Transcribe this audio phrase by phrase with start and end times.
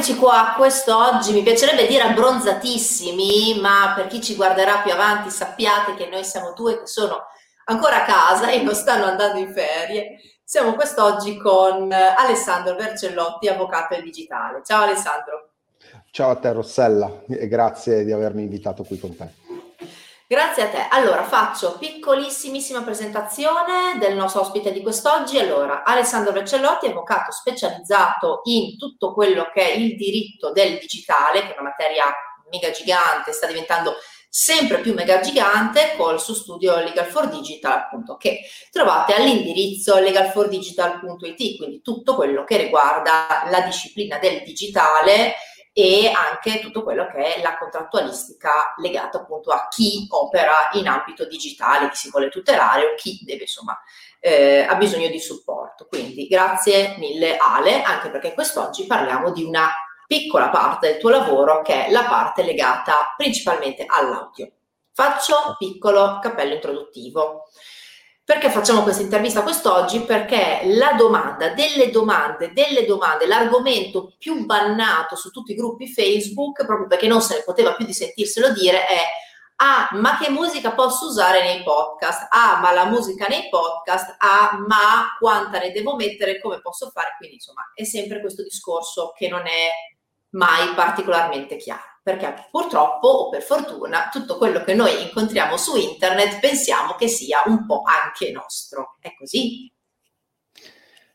[0.00, 5.92] Eccoci qua, quest'oggi mi piacerebbe dire abbronzatissimi, ma per chi ci guarderà più avanti sappiate
[5.92, 7.24] che noi siamo due che sono
[7.66, 10.18] ancora a casa e non stanno andando in ferie.
[10.42, 14.62] Siamo quest'oggi con Alessandro Vercellotti, avvocato del digitale.
[14.64, 15.50] Ciao Alessandro.
[16.10, 19.39] Ciao a te Rossella e grazie di avermi invitato qui con te.
[20.32, 20.86] Grazie a te.
[20.90, 25.40] Allora, faccio piccolissimissima presentazione del nostro ospite di quest'oggi.
[25.40, 31.48] Allora, Alessandro Vercellotti, avvocato specializzato in tutto quello che è il diritto del digitale, che
[31.48, 32.04] è una materia
[32.48, 33.96] mega gigante, sta diventando
[34.28, 41.56] sempre più mega gigante col suo studio Legal for Digital, appunto, che trovate all'indirizzo legalfordigital.it,
[41.56, 45.34] quindi tutto quello che riguarda la disciplina del digitale
[45.72, 51.26] e anche tutto quello che è la contrattualistica legata appunto a chi opera in ambito
[51.26, 53.78] digitale, chi si vuole tutelare o chi deve insomma
[54.18, 55.86] eh, ha bisogno di supporto.
[55.86, 59.70] Quindi grazie mille Ale, anche perché quest'oggi parliamo di una
[60.06, 64.50] piccola parte del tuo lavoro che è la parte legata principalmente all'audio.
[64.92, 67.44] Faccio un piccolo cappello introduttivo.
[68.30, 70.02] Perché facciamo questa intervista quest'oggi?
[70.02, 76.64] Perché la domanda, delle domande, delle domande, l'argomento più bannato su tutti i gruppi Facebook,
[76.64, 79.00] proprio perché non se ne poteva più di sentirselo dire, è
[79.56, 82.28] Ah, ma che musica posso usare nei podcast?
[82.30, 84.14] Ah, ma la musica nei podcast?
[84.18, 86.40] Ah, ma quanta ne devo mettere?
[86.40, 87.16] Come posso fare?
[87.18, 89.70] Quindi, insomma, è sempre questo discorso che non è
[90.30, 96.40] mai particolarmente chiaro perché purtroppo o per fortuna tutto quello che noi incontriamo su internet
[96.40, 98.96] pensiamo che sia un po' anche nostro.
[99.00, 99.70] È così?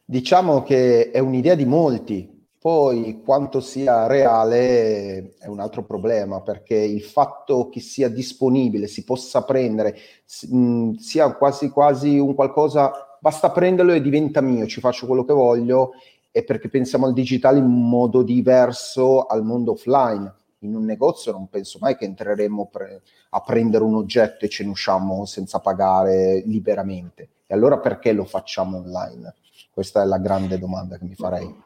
[0.05, 6.75] Diciamo che è un'idea di molti, poi quanto sia reale è un altro problema, perché
[6.75, 13.93] il fatto che sia disponibile, si possa prendere, sia quasi quasi un qualcosa, basta prenderlo
[13.93, 15.93] e diventa mio, ci faccio quello che voglio,
[16.31, 21.47] è perché pensiamo al digitale in modo diverso al mondo offline in un negozio non
[21.47, 26.43] penso mai che entreremo pre- a prendere un oggetto e ce ne usciamo senza pagare
[26.45, 27.29] liberamente.
[27.47, 29.35] E allora perché lo facciamo online?
[29.71, 31.63] Questa è la grande domanda che mi farei.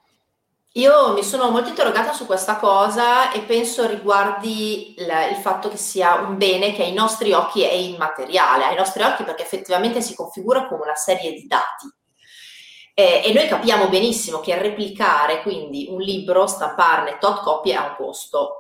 [0.73, 5.77] Io mi sono molto interrogata su questa cosa e penso riguardi il, il fatto che
[5.77, 10.13] sia un bene che ai nostri occhi è immateriale, ai nostri occhi perché effettivamente si
[10.13, 11.91] configura come una serie di dati.
[12.94, 17.95] Eh, e noi capiamo benissimo che replicare quindi un libro, stamparne tot copie ha un
[17.95, 18.59] costo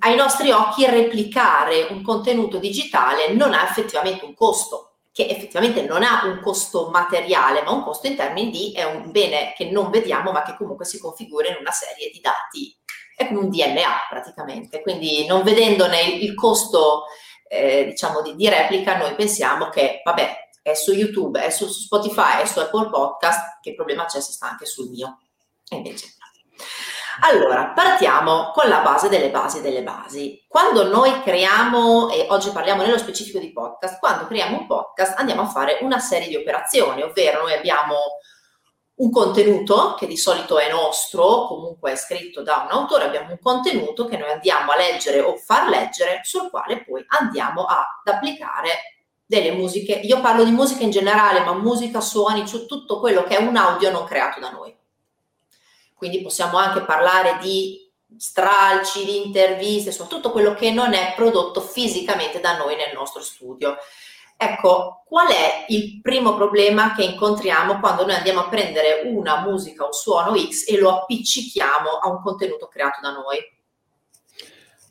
[0.00, 6.02] ai nostri occhi replicare un contenuto digitale non ha effettivamente un costo, che effettivamente non
[6.02, 9.90] ha un costo materiale, ma un costo in termini di è un bene che non
[9.90, 12.76] vediamo, ma che comunque si configura in una serie di dati.
[13.16, 17.06] È come un DNA praticamente, quindi non vedendone il costo
[17.48, 22.42] eh, diciamo di, di replica, noi pensiamo che vabbè, è su YouTube, è su Spotify,
[22.42, 25.20] è su Apple Podcast, che problema c'è se sta anche sul mio?
[25.68, 26.14] E invece
[27.20, 30.44] allora, partiamo con la base delle basi delle basi.
[30.46, 35.42] Quando noi creiamo, e oggi parliamo nello specifico di podcast, quando creiamo un podcast andiamo
[35.42, 37.94] a fare una serie di operazioni, ovvero noi abbiamo
[38.96, 43.38] un contenuto che di solito è nostro, comunque è scritto da un autore, abbiamo un
[43.40, 49.02] contenuto che noi andiamo a leggere o far leggere, sul quale poi andiamo ad applicare
[49.26, 49.92] delle musiche.
[49.92, 53.90] Io parlo di musica in generale, ma musica, suoni, tutto quello che è un audio
[53.90, 54.77] non creato da noi
[55.98, 57.86] quindi possiamo anche parlare di
[58.16, 63.76] stralci, di interviste, soprattutto quello che non è prodotto fisicamente da noi nel nostro studio.
[64.36, 69.84] Ecco, qual è il primo problema che incontriamo quando noi andiamo a prendere una musica
[69.84, 73.38] o suono X e lo appiccichiamo a un contenuto creato da noi?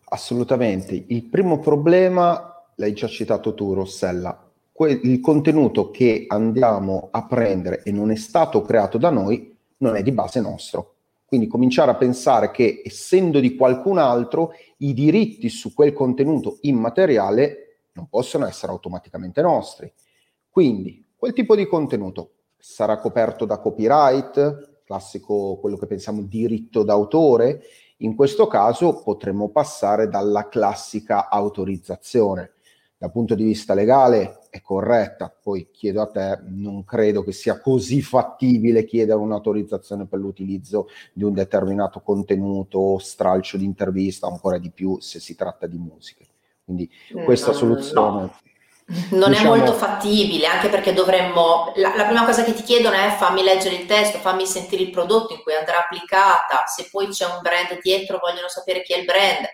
[0.10, 1.06] Assolutamente.
[1.08, 4.38] Il primo problema, l'hai già citato tu, Rossella,
[4.80, 10.04] il contenuto che andiamo a prendere e non è stato creato da noi non è
[10.04, 10.97] di base nostro.
[11.28, 17.82] Quindi cominciare a pensare che essendo di qualcun altro, i diritti su quel contenuto immateriale
[17.92, 19.92] non possono essere automaticamente nostri.
[20.50, 27.62] Quindi quel tipo di contenuto sarà coperto da copyright, classico quello che pensiamo diritto d'autore,
[27.98, 32.52] in questo caso potremmo passare dalla classica autorizzazione
[32.98, 37.60] dal punto di vista legale è corretta, poi chiedo a te, non credo che sia
[37.60, 44.72] così fattibile chiedere un'autorizzazione per l'utilizzo di un determinato contenuto, stralcio di intervista, ancora di
[44.72, 46.26] più se si tratta di musiche.
[46.64, 46.90] Quindi
[47.24, 48.22] questa no, soluzione...
[48.22, 48.36] No.
[49.10, 49.54] Non diciamo...
[49.54, 51.74] è molto fattibile, anche perché dovremmo.
[51.76, 54.92] La, la, prima cosa che ti chiedono è fammi leggere il testo, fammi sentire il
[54.92, 56.64] prodotto in cui andrà applicata.
[56.68, 59.46] Se poi c'è un brand dietro, vogliono sapere chi è il brand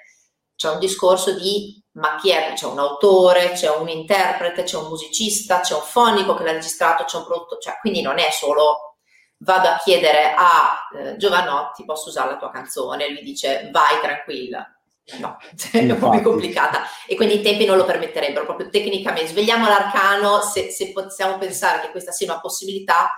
[0.63, 2.53] c'è un discorso di ma chi è?
[2.55, 7.03] C'è un autore, c'è un interprete, c'è un musicista, c'è un fonico che l'ha registrato,
[7.03, 8.95] c'è un prodotto, cioè, quindi non è solo
[9.39, 13.09] vado a chiedere a eh, Giovanotti, posso usare la tua canzone?
[13.09, 14.65] Lui dice, vai tranquilla.
[15.19, 15.37] No,
[15.73, 19.31] è un po' più complicata e quindi i tempi non lo permetterebbero, proprio tecnicamente.
[19.31, 23.11] Svegliamo l'arcano, se, se possiamo pensare che questa sia una possibilità,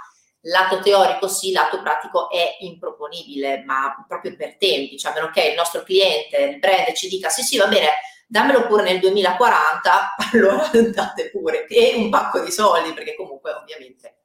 [0.45, 5.43] lato teorico sì, lato pratico è improponibile, ma proprio per tempi, cioè a meno che
[5.43, 7.87] il nostro cliente, il brand ci dica sì sì va bene,
[8.27, 14.15] dammelo pure nel 2040, allora date pure, e un pacco di soldi, perché comunque ovviamente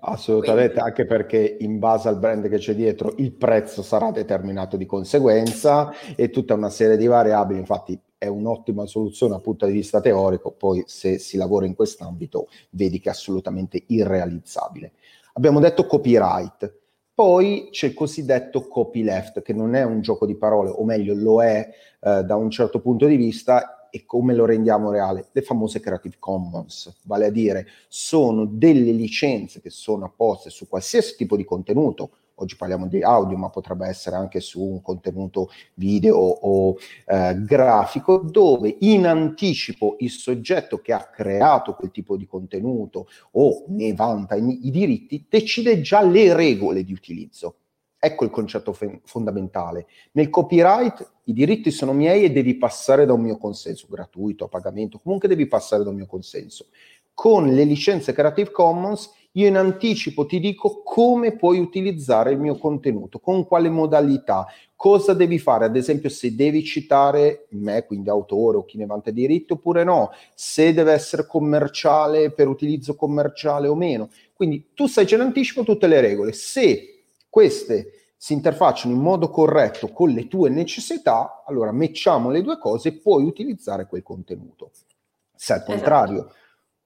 [0.00, 0.88] Assolutamente, Quindi.
[0.88, 5.92] anche perché in base al brand che c'è dietro il prezzo sarà determinato di conseguenza
[6.16, 10.52] e tutta una serie di variabili, infatti è un'ottima soluzione dal punto di vista teorico,
[10.52, 14.92] poi se si lavora in quest'ambito vedi che è assolutamente irrealizzabile.
[15.34, 16.78] Abbiamo detto copyright,
[17.14, 21.42] poi c'è il cosiddetto copyleft, che non è un gioco di parole, o meglio lo
[21.42, 21.68] è
[22.00, 25.28] eh, da un certo punto di vista, e come lo rendiamo reale?
[25.32, 31.16] Le famose Creative Commons, vale a dire sono delle licenze che sono apposte su qualsiasi
[31.16, 32.10] tipo di contenuto,
[32.42, 36.76] oggi parliamo di audio, ma potrebbe essere anche su un contenuto video o
[37.06, 43.64] eh, grafico, dove in anticipo il soggetto che ha creato quel tipo di contenuto o
[43.68, 47.56] ne vanta i, i diritti decide già le regole di utilizzo.
[48.02, 49.86] Ecco il concetto fe- fondamentale.
[50.12, 54.48] Nel copyright i diritti sono miei e devi passare da un mio consenso, gratuito, a
[54.48, 56.68] pagamento, comunque devi passare da un mio consenso.
[57.12, 62.56] Con le licenze Creative Commons io in anticipo ti dico come puoi utilizzare il mio
[62.56, 68.56] contenuto, con quale modalità, cosa devi fare, ad esempio se devi citare me, quindi autore
[68.56, 73.74] o chi ne vanta diritto oppure no, se deve essere commerciale per utilizzo commerciale o
[73.74, 74.08] meno.
[74.32, 76.32] Quindi tu sai già in anticipo tutte le regole.
[76.32, 82.58] Se queste si interfacciano in modo corretto con le tue necessità, allora matchiamo le due
[82.58, 84.70] cose e puoi utilizzare quel contenuto.
[85.34, 85.72] Se al esatto.
[85.72, 86.32] contrario.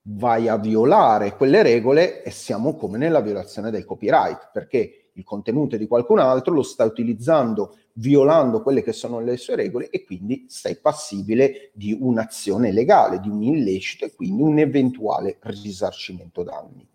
[0.06, 5.76] Vai a violare quelle regole e siamo come nella violazione del copyright, perché il contenuto
[5.76, 10.04] è di qualcun altro, lo stai utilizzando violando quelle che sono le sue regole e
[10.04, 16.86] quindi sei passibile di un'azione legale, di un illecito e quindi un eventuale risarcimento danni.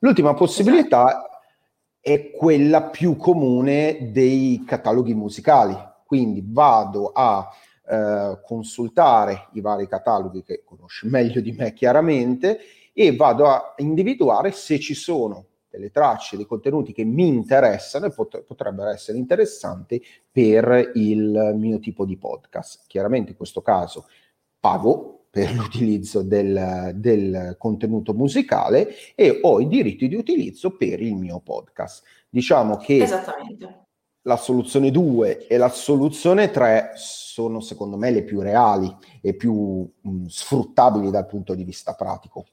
[0.00, 1.36] L'ultima possibilità esatto
[2.08, 5.76] è quella più comune dei cataloghi musicali.
[6.06, 7.46] Quindi vado a
[7.88, 12.60] eh, consultare i vari cataloghi che conosci meglio di me chiaramente
[12.92, 18.10] e vado a individuare se ci sono delle tracce, dei contenuti che mi interessano e
[18.10, 22.84] pot- potrebbero essere interessanti per il mio tipo di podcast.
[22.86, 24.06] Chiaramente in questo caso
[24.58, 31.14] pago per l'utilizzo del, del, contenuto musicale e ho i diritti di utilizzo per il
[31.14, 32.04] mio podcast.
[32.28, 33.06] Diciamo che
[34.28, 39.90] la soluzione 2 e la soluzione 3 sono secondo me le più reali e più
[40.00, 42.44] mh, sfruttabili dal punto di vista pratico.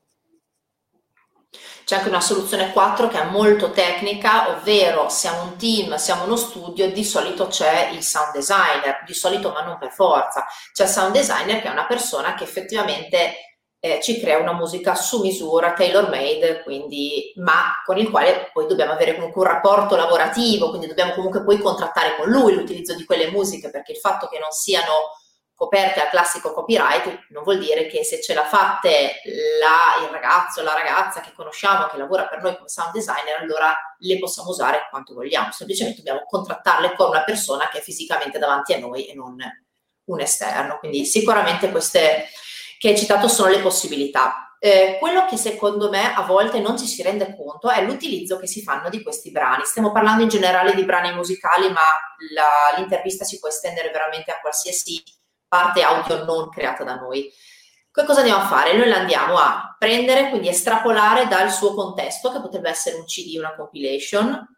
[1.84, 6.38] C'è anche una soluzione 4 che è molto tecnica, ovvero siamo un team, siamo uno
[6.38, 10.46] studio, di solito c'è il sound designer, di solito ma non per forza.
[10.74, 14.96] C'è il sound designer che è una persona che effettivamente eh, ci crea una musica
[14.96, 19.96] su misura, tailor made, quindi, ma con il quale poi dobbiamo avere comunque un rapporto
[19.96, 24.28] lavorativo, quindi dobbiamo comunque poi contrattare con lui l'utilizzo di quelle musiche, perché il fatto
[24.28, 25.12] che non siano
[25.56, 30.62] coperte al classico copyright non vuol dire che se ce la fatte la, il ragazzo
[30.62, 34.88] la ragazza che conosciamo che lavora per noi come sound designer allora le possiamo usare
[34.90, 35.52] quanto vogliamo.
[35.52, 39.38] Semplicemente dobbiamo contrattarle con una persona che è fisicamente davanti a noi e non
[40.06, 40.78] un esterno.
[40.80, 42.28] Quindi sicuramente queste
[42.78, 46.88] che hai citato sono le possibilità eh, quello che secondo me a volte non ci
[46.88, 49.64] si rende conto è l'utilizzo che si fanno di questi brani.
[49.64, 51.82] Stiamo parlando in generale di brani musicali, ma
[52.34, 55.04] la, l'intervista si può estendere veramente a qualsiasi
[55.48, 57.32] parte audio non creata da noi.
[57.92, 58.76] Che cosa andiamo a fare?
[58.76, 63.38] Noi la andiamo a prendere, quindi estrapolare dal suo contesto, che potrebbe essere un CD,
[63.38, 64.55] una compilation,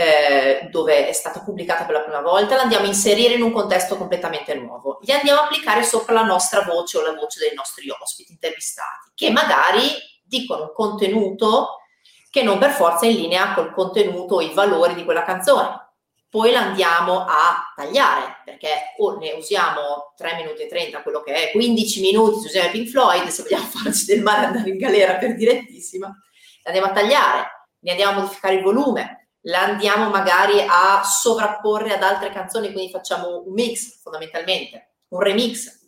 [0.00, 3.50] eh, dove è stata pubblicata per la prima volta, la andiamo a inserire in un
[3.50, 4.98] contesto completamente nuovo.
[5.02, 9.10] Gli andiamo a applicare sopra la nostra voce o la voce dei nostri ospiti intervistati,
[9.14, 9.90] che magari
[10.22, 11.78] dicono un contenuto
[12.30, 15.88] che non per forza è in linea col contenuto o i valori di quella canzone
[16.30, 21.32] poi la andiamo a tagliare perché o ne usiamo 3 minuti e 30, quello che
[21.32, 25.14] è 15 minuti, se usiamo Pink Floyd, se vogliamo farci del male andare in galera
[25.14, 27.46] per direttissima, la andiamo a tagliare,
[27.78, 32.90] ne andiamo a modificare il volume, la andiamo magari a sovrapporre ad altre canzoni, quindi
[32.90, 35.78] facciamo un mix fondamentalmente, un remix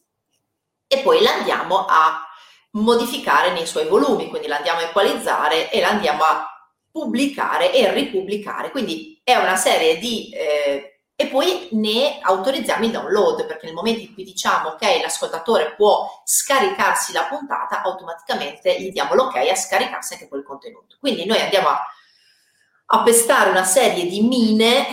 [0.86, 2.26] e poi la andiamo a
[2.72, 6.46] modificare nei suoi volumi, quindi la andiamo a equalizzare e la andiamo a
[6.90, 8.70] pubblicare e ripubblicare.
[8.70, 10.30] Quindi è una serie di...
[10.30, 15.74] Eh, e poi ne autorizziamo il download, perché nel momento in cui diciamo ok, l'ascoltatore
[15.74, 20.96] può scaricarsi la puntata, automaticamente gli diamo l'ok a scaricarsi anche quel contenuto.
[20.98, 21.84] Quindi noi andiamo a,
[22.92, 24.84] a pestare una serie di mine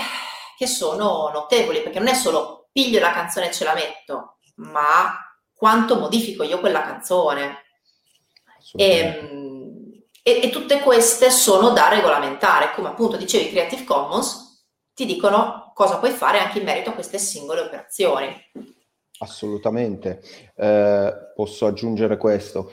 [0.57, 5.15] che sono notevoli, perché non è solo piglio la canzone e ce la metto, ma
[5.55, 7.63] quanto modifico io quella canzone.
[8.75, 15.05] E, ehm, e, e, tutte queste sono da regolamentare, come appunto dicevi Creative Commons, ti
[15.05, 18.35] dicono cosa puoi fare anche in merito a queste singole operazioni.
[19.19, 20.21] Assolutamente.
[20.55, 22.71] Eh, posso aggiungere questo.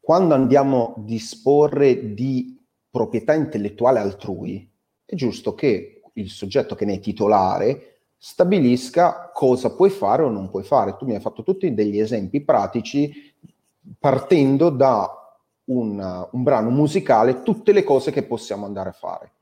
[0.00, 2.59] Quando andiamo a disporre di
[2.90, 4.68] proprietà intellettuale altrui,
[5.04, 7.90] è giusto che il soggetto che ne è titolare
[8.22, 10.96] stabilisca cosa puoi fare o non puoi fare.
[10.96, 13.32] Tu mi hai fatto tutti degli esempi pratici
[13.98, 15.08] partendo da
[15.64, 19.32] un, un brano musicale, tutte le cose che possiamo andare a fare.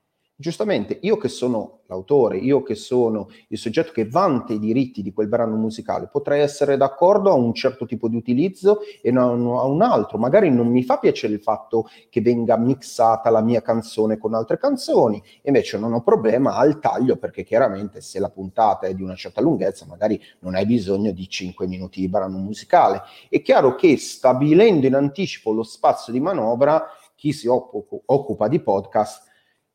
[0.41, 5.11] Giustamente, io che sono l'autore, io che sono il soggetto che vanta i diritti di
[5.11, 9.65] quel brano musicale, potrei essere d'accordo a un certo tipo di utilizzo e non a
[9.65, 10.17] un altro.
[10.17, 14.57] Magari non mi fa piacere il fatto che venga mixata la mia canzone con altre
[14.57, 19.15] canzoni, invece non ho problema al taglio perché chiaramente se la puntata è di una
[19.15, 23.01] certa lunghezza, magari non hai bisogno di 5 minuti di brano musicale.
[23.27, 26.81] È chiaro che stabilendo in anticipo lo spazio di manovra,
[27.13, 29.27] chi si occupa di podcast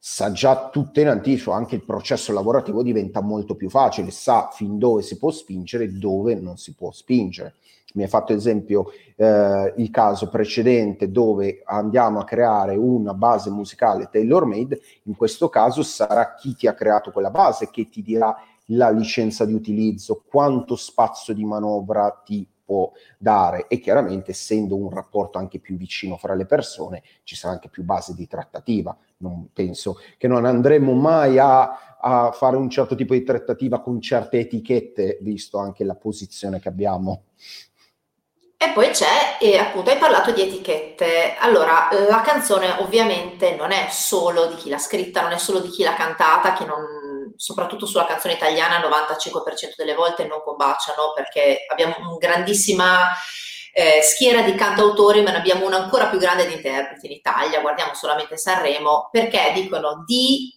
[0.06, 4.76] sa già tutto in anticipo, anche il processo lavorativo diventa molto più facile, sa fin
[4.76, 7.54] dove si può spingere e dove non si può spingere.
[7.94, 14.10] Mi ha fatto esempio eh, il caso precedente dove andiamo a creare una base musicale
[14.12, 18.36] tailor made, in questo caso sarà chi ti ha creato quella base che ti dirà
[18.66, 24.90] la licenza di utilizzo, quanto spazio di manovra ti può dare e chiaramente essendo un
[24.90, 28.96] rapporto anche più vicino fra le persone ci sarà anche più base di trattativa.
[29.18, 34.00] Non penso che non andremo mai a, a fare un certo tipo di trattativa con
[34.00, 37.24] certe etichette, visto anche la posizione che abbiamo.
[38.56, 41.34] E poi c'è, e appunto hai parlato di etichette.
[41.38, 45.68] Allora, la canzone ovviamente non è solo di chi l'ha scritta, non è solo di
[45.68, 46.82] chi l'ha cantata, che non,
[47.36, 53.12] soprattutto sulla canzone italiana, il 95% delle volte non combaciano perché abbiamo una grandissima
[53.72, 57.60] eh, schiera di cantautori, ma ne abbiamo una ancora più grande di interpreti in Italia.
[57.60, 60.52] Guardiamo solamente Sanremo perché dicono di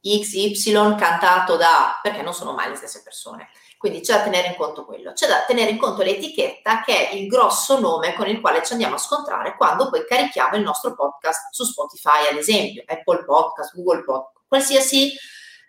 [0.00, 3.50] XY cantato da, perché non sono mai le stesse persone.
[3.76, 5.12] Quindi c'è da tenere in conto quello.
[5.12, 8.72] C'è da tenere in conto l'etichetta che è il grosso nome con il quale ci
[8.72, 13.74] andiamo a scontrare quando poi carichiamo il nostro podcast su Spotify, ad esempio, Apple Podcast,
[13.76, 15.12] Google Podcast, qualsiasi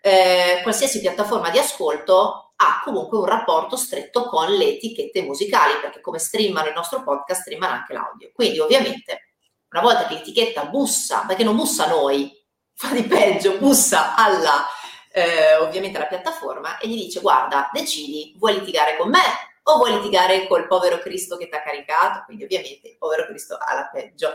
[0.00, 6.00] eh, qualsiasi piattaforma di ascolto ha comunque un rapporto stretto con le etichette musicali, perché
[6.00, 8.30] come streamano il nostro podcast, streamano anche l'audio.
[8.34, 9.30] Quindi ovviamente
[9.70, 12.30] una volta che l'etichetta bussa, perché non bussa noi,
[12.74, 14.66] fa di peggio, bussa alla,
[15.12, 19.20] eh, ovviamente alla piattaforma e gli dice guarda, decidi, vuoi litigare con me
[19.62, 22.22] o vuoi litigare col povero Cristo che ti ha caricato?
[22.24, 24.32] Quindi ovviamente il povero Cristo ha la peggio.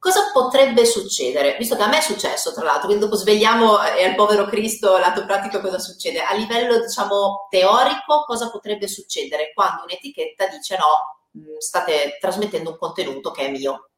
[0.00, 1.56] Cosa potrebbe succedere?
[1.58, 4.96] Visto che a me è successo, tra l'altro, quindi dopo svegliamo e al povero Cristo,
[4.96, 6.20] lato pratico, cosa succede?
[6.20, 12.78] A livello, diciamo, teorico, cosa potrebbe succedere quando un'etichetta dice no, mm, state trasmettendo un
[12.78, 13.90] contenuto che è mio?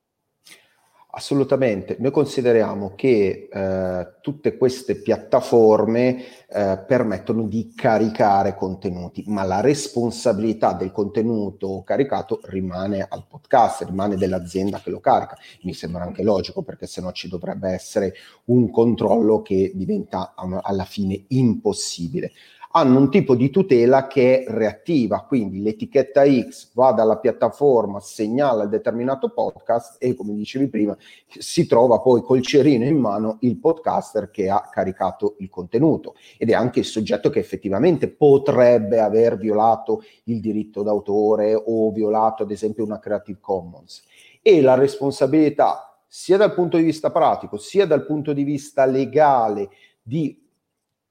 [1.12, 9.60] Assolutamente, noi consideriamo che eh, tutte queste piattaforme eh, permettono di caricare contenuti, ma la
[9.60, 15.36] responsabilità del contenuto caricato rimane al podcast, rimane dell'azienda che lo carica.
[15.62, 18.14] Mi sembra anche logico perché sennò ci dovrebbe essere
[18.44, 22.30] un controllo che diventa alla fine impossibile
[22.72, 28.62] hanno un tipo di tutela che è reattiva, quindi l'etichetta X va dalla piattaforma, segnala
[28.62, 30.96] il determinato podcast e come dicevi prima
[31.26, 36.14] si trova poi col cerino in mano il podcaster che ha caricato il contenuto.
[36.38, 42.44] Ed è anche il soggetto che effettivamente potrebbe aver violato il diritto d'autore o violato
[42.44, 44.04] ad esempio una Creative Commons.
[44.42, 49.70] E la responsabilità sia dal punto di vista pratico sia dal punto di vista legale
[50.02, 50.49] di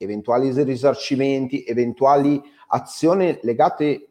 [0.04, 4.06] eventuali risarcimenti, eventuali azioni legate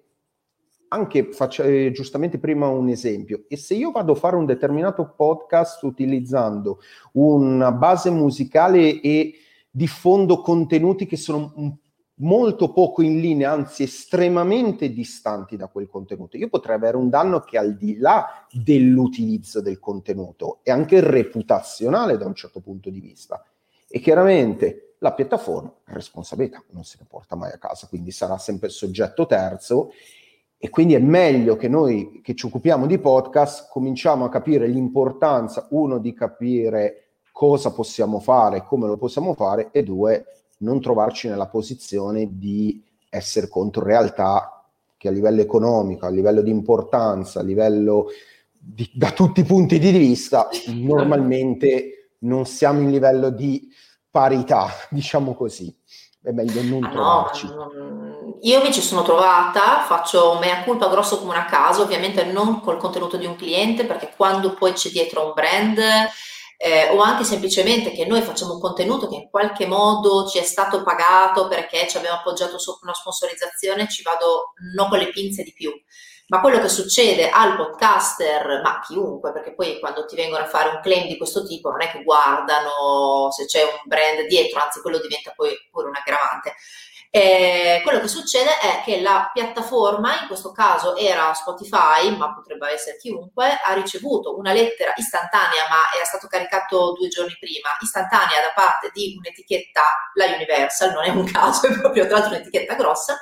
[0.88, 5.12] anche, faccio eh, giustamente prima un esempio, e se io vado a fare un determinato
[5.16, 6.80] podcast utilizzando
[7.12, 9.34] una base musicale e
[9.70, 11.78] diffondo contenuti che sono
[12.20, 17.40] molto poco in linea, anzi estremamente distanti da quel contenuto, io potrei avere un danno
[17.40, 23.00] che al di là dell'utilizzo del contenuto è anche reputazionale da un certo punto di
[23.00, 23.44] vista.
[23.86, 28.68] E chiaramente la piattaforma responsabilità non se ne porta mai a casa, quindi sarà sempre
[28.68, 29.92] soggetto terzo.
[30.60, 35.68] E quindi è meglio che noi che ci occupiamo di podcast cominciamo a capire l'importanza,
[35.70, 40.26] uno, di capire cosa possiamo fare, come lo possiamo fare e due,
[40.58, 44.64] non trovarci nella posizione di essere contro realtà
[44.96, 48.08] che a livello economico, a livello di importanza, a livello
[48.58, 53.68] di, da tutti i punti di vista, normalmente non siamo in livello di
[54.10, 55.74] parità, diciamo così.
[56.20, 57.46] È meglio non ah, trovarci.
[57.46, 57.70] No,
[58.40, 62.76] io mi ci sono trovata, faccio mea culpa grosso come una casa, ovviamente non col
[62.76, 65.78] contenuto di un cliente, perché quando poi c'è dietro un brand
[66.60, 70.42] eh, o anche semplicemente che noi facciamo un contenuto che in qualche modo ci è
[70.42, 75.44] stato pagato perché ci abbiamo appoggiato sopra una sponsorizzazione, ci vado non con le pinze
[75.44, 75.72] di più.
[76.30, 80.68] Ma quello che succede al podcaster, ma chiunque, perché poi quando ti vengono a fare
[80.68, 84.82] un claim di questo tipo non è che guardano se c'è un brand dietro, anzi
[84.82, 86.54] quello diventa poi pure un aggravante.
[87.10, 92.70] Eh, quello che succede è che la piattaforma, in questo caso era Spotify, ma potrebbe
[92.70, 98.40] essere chiunque, ha ricevuto una lettera istantanea, ma era stato caricato due giorni prima, istantanea
[98.42, 99.80] da parte di un'etichetta,
[100.12, 103.18] la Universal, non è un caso, è proprio tra l'altro un'etichetta grossa,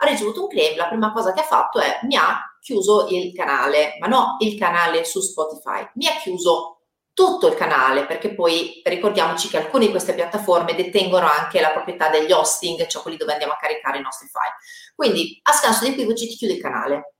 [0.00, 3.32] ha ricevuto un claim, la prima cosa che ha fatto è mi ha chiuso il
[3.32, 6.82] canale, ma no il canale su Spotify, mi ha chiuso
[7.14, 12.10] tutto il canale, perché poi ricordiamoci che alcune di queste piattaforme detengono anche la proprietà
[12.10, 14.54] degli hosting, cioè quelli dove andiamo a caricare i nostri file.
[14.94, 17.14] Quindi a scanso di equivoci ti chiude il canale.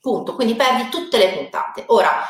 [0.00, 0.34] Punto.
[0.34, 1.84] Quindi perdi tutte le puntate.
[1.88, 2.24] Ora,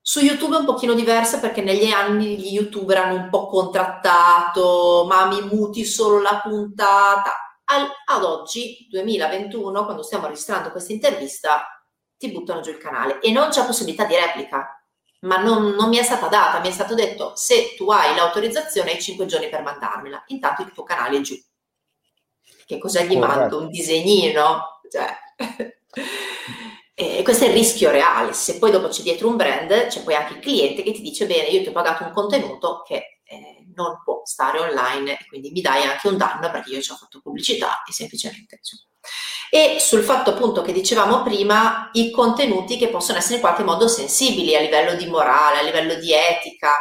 [0.00, 5.04] su YouTube è un pochino diversa perché negli anni gli youtuber hanno un po' contrattato,
[5.06, 7.32] ma mi muti solo la puntata.
[7.64, 11.79] Al, ad oggi, 2021, quando stiamo registrando questa intervista,
[12.20, 14.78] ti buttano giù il canale e non c'è possibilità di replica
[15.20, 18.92] ma non, non, mi è stata data, mi è stato detto se tu hai l'autorizzazione
[18.92, 21.34] hai 5 giorni per mandarmela, intanto il tuo canale è giù.
[22.64, 23.26] Che cosa gli Corretto.
[23.26, 23.58] mando?
[23.58, 24.80] Un disegnino?
[24.90, 25.14] Cioè,
[26.94, 30.14] e questo è il rischio reale, se poi dopo c'è dietro un brand, c'è poi
[30.14, 33.66] anche il cliente che ti dice bene, io ti ho pagato un contenuto che eh,
[33.74, 36.96] non può stare online e quindi mi dai anche un danno perché io ci ho
[36.96, 38.89] fatto pubblicità e semplicemente insomma,
[39.50, 43.88] e sul fatto appunto che dicevamo prima, i contenuti che possono essere in qualche modo
[43.88, 46.72] sensibili a livello di morale, a livello di etica.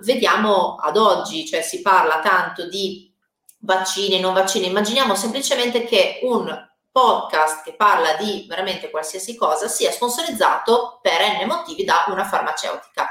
[0.00, 3.12] Vediamo ad oggi, cioè si parla tanto di
[3.58, 9.90] vaccini, non vaccini, immaginiamo semplicemente che un podcast che parla di veramente qualsiasi cosa sia
[9.90, 13.06] sponsorizzato per n motivi da una farmaceutica.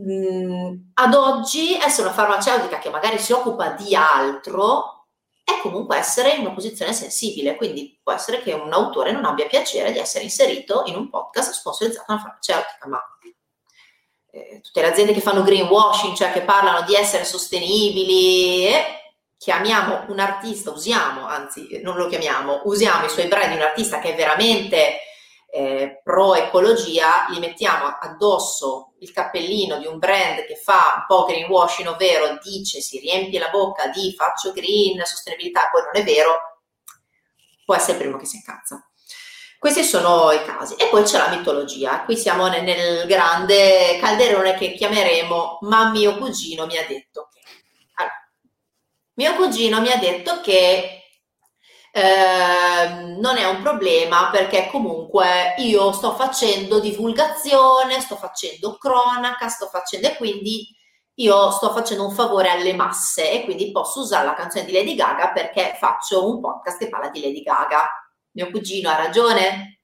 [0.00, 5.01] Mm, ad oggi essere una farmaceutica che magari si occupa di altro
[5.44, 9.46] è comunque essere in una posizione sensibile, quindi può essere che un autore non abbia
[9.46, 13.00] piacere di essere inserito in un podcast sponsorizzato da una farmaceutica, ma
[14.30, 18.84] eh, tutte le aziende che fanno greenwashing, cioè che parlano di essere sostenibili, eh,
[19.36, 23.98] chiamiamo un artista, usiamo, anzi non lo chiamiamo, usiamo i suoi brand di un artista
[23.98, 25.00] che è veramente
[25.54, 31.24] eh, pro ecologia, gli mettiamo addosso il cappellino di un brand che fa un po'
[31.24, 36.60] greenwashing, ovvero dice, si riempie la bocca di faccio green, sostenibilità, poi non è vero,
[37.66, 38.82] può essere il primo che si incazza.
[39.58, 40.74] Questi sono i casi.
[40.76, 42.02] E poi c'è la mitologia.
[42.02, 47.40] Qui siamo nel, grande calderone che chiameremo ma mio cugino mi ha detto che.
[47.96, 48.14] Allora,
[49.14, 51.01] mio cugino mi ha detto che
[51.94, 59.66] eh, non è un problema perché comunque io sto facendo divulgazione, sto facendo cronaca, sto
[59.66, 60.66] facendo e quindi
[61.16, 64.94] io sto facendo un favore alle masse e quindi posso usare la canzone di Lady
[64.94, 67.86] Gaga perché faccio un podcast che parla di Lady Gaga.
[68.30, 69.80] Mio cugino ha ragione?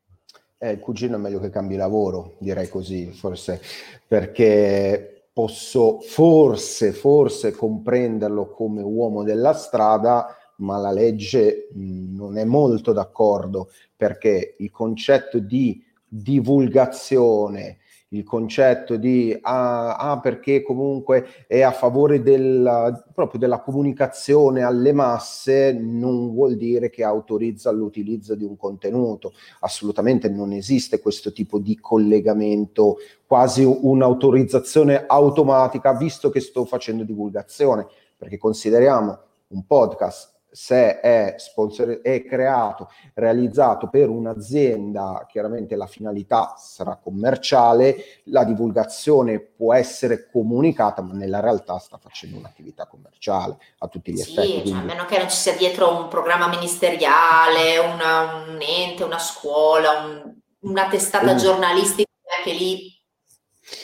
[0.56, 3.60] Eh, il cugino è meglio che cambi lavoro, direi così, forse,
[4.06, 12.92] perché posso forse, forse comprenderlo come uomo della strada, ma la legge non è molto
[12.92, 21.72] d'accordo perché il concetto di divulgazione, il concetto di ah, ah, perché comunque è a
[21.72, 28.56] favore della, proprio della comunicazione alle masse non vuol dire che autorizza l'utilizzo di un
[28.56, 29.34] contenuto.
[29.60, 37.86] Assolutamente non esiste questo tipo di collegamento, quasi un'autorizzazione automatica visto che sto facendo divulgazione,
[38.16, 39.18] perché consideriamo
[39.48, 48.22] un podcast se è, sponsor- è creato, realizzato per un'azienda, chiaramente la finalità sarà commerciale,
[48.24, 54.16] la divulgazione può essere comunicata, ma nella realtà sta facendo un'attività commerciale a tutti gli
[54.16, 54.48] sì, effetti.
[54.48, 54.80] Cioè, quindi...
[54.80, 60.00] a meno che non ci sia dietro un programma ministeriale, una, un ente, una scuola,
[60.00, 61.36] un, una testata mm.
[61.36, 63.00] giornalistica, anche lì,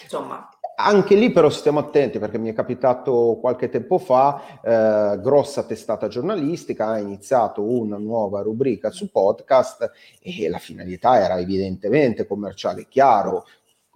[0.02, 5.64] insomma, anche lì però stiamo attenti perché mi è capitato qualche tempo fa, eh, grossa
[5.64, 12.87] testata giornalistica ha iniziato una nuova rubrica su podcast e la finalità era evidentemente commerciale,
[12.88, 13.44] chiaro,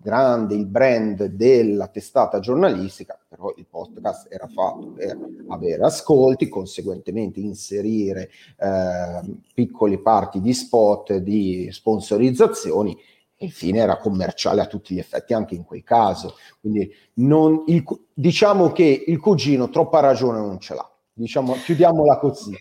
[0.01, 7.41] grande il brand della testata giornalistica, però il podcast era fatto per avere ascolti, conseguentemente
[7.41, 9.21] inserire eh,
[9.53, 12.97] piccoli parti di spot di sponsorizzazioni
[13.39, 16.37] il fine era commerciale a tutti gli effetti anche in quel caso.
[16.61, 20.91] Quindi non, il, diciamo che il cugino troppa ragione non ce l'ha.
[21.13, 22.59] Diciamo, chiudiamola così.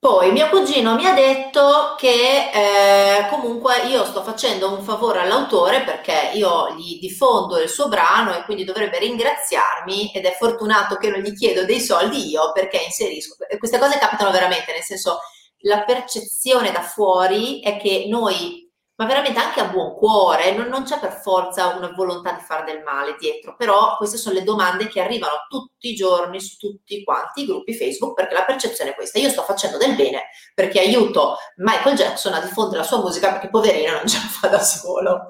[0.00, 5.82] Poi mio cugino mi ha detto che eh, comunque io sto facendo un favore all'autore
[5.82, 11.10] perché io gli diffondo il suo brano e quindi dovrebbe ringraziarmi ed è fortunato che
[11.10, 13.36] non gli chiedo dei soldi io perché inserisco.
[13.58, 15.18] Queste cose capitano veramente, nel senso
[15.64, 18.69] la percezione da fuori è che noi
[19.00, 22.70] ma veramente anche a buon cuore, non, non, c'è per forza una volontà di fare
[22.70, 27.02] del male dietro, però queste sono le domande che arrivano tutti i giorni su tutti
[27.02, 30.80] quanti i gruppi Facebook, perché la percezione è questa, io sto facendo del bene perché
[30.80, 34.60] aiuto Michael Jackson a diffondere la sua musica perché poverino non ce la fa da
[34.60, 35.28] solo.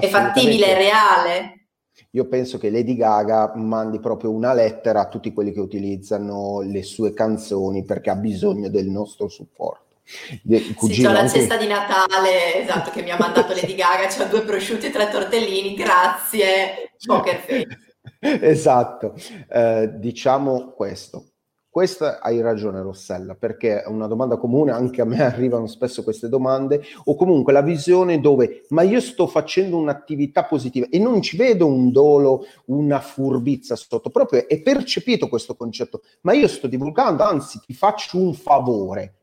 [0.00, 1.66] È fattibile, è reale.
[2.12, 6.82] Io penso che Lady Gaga mandi proprio una lettera a tutti quelli che utilizzano le
[6.82, 9.79] sue canzoni perché ha bisogno del nostro supporto.
[10.04, 14.42] Sì, ho la cesta di Natale, esatto, che mi ha mandato Lady Gaga, c'ho due
[14.42, 17.78] prosciutti e tre tortellini, grazie, poker face.
[18.20, 19.14] esatto,
[19.48, 21.26] eh, diciamo questo.
[21.72, 26.28] Questa hai ragione Rossella, perché è una domanda comune, anche a me arrivano spesso queste
[26.28, 31.36] domande, o comunque la visione dove, ma io sto facendo un'attività positiva e non ci
[31.36, 37.22] vedo un dolo, una furbizia sotto, proprio è percepito questo concetto, ma io sto divulgando,
[37.22, 39.19] anzi ti faccio un favore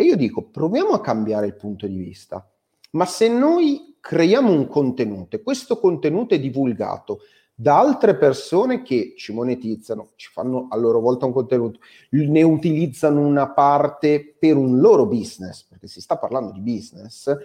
[0.00, 2.48] e io dico, proviamo a cambiare il punto di vista.
[2.92, 9.14] Ma se noi creiamo un contenuto e questo contenuto è divulgato da altre persone che
[9.16, 11.80] ci monetizzano, ci fanno a loro volta un contenuto,
[12.10, 17.36] ne utilizzano una parte per un loro business, perché si sta parlando di business,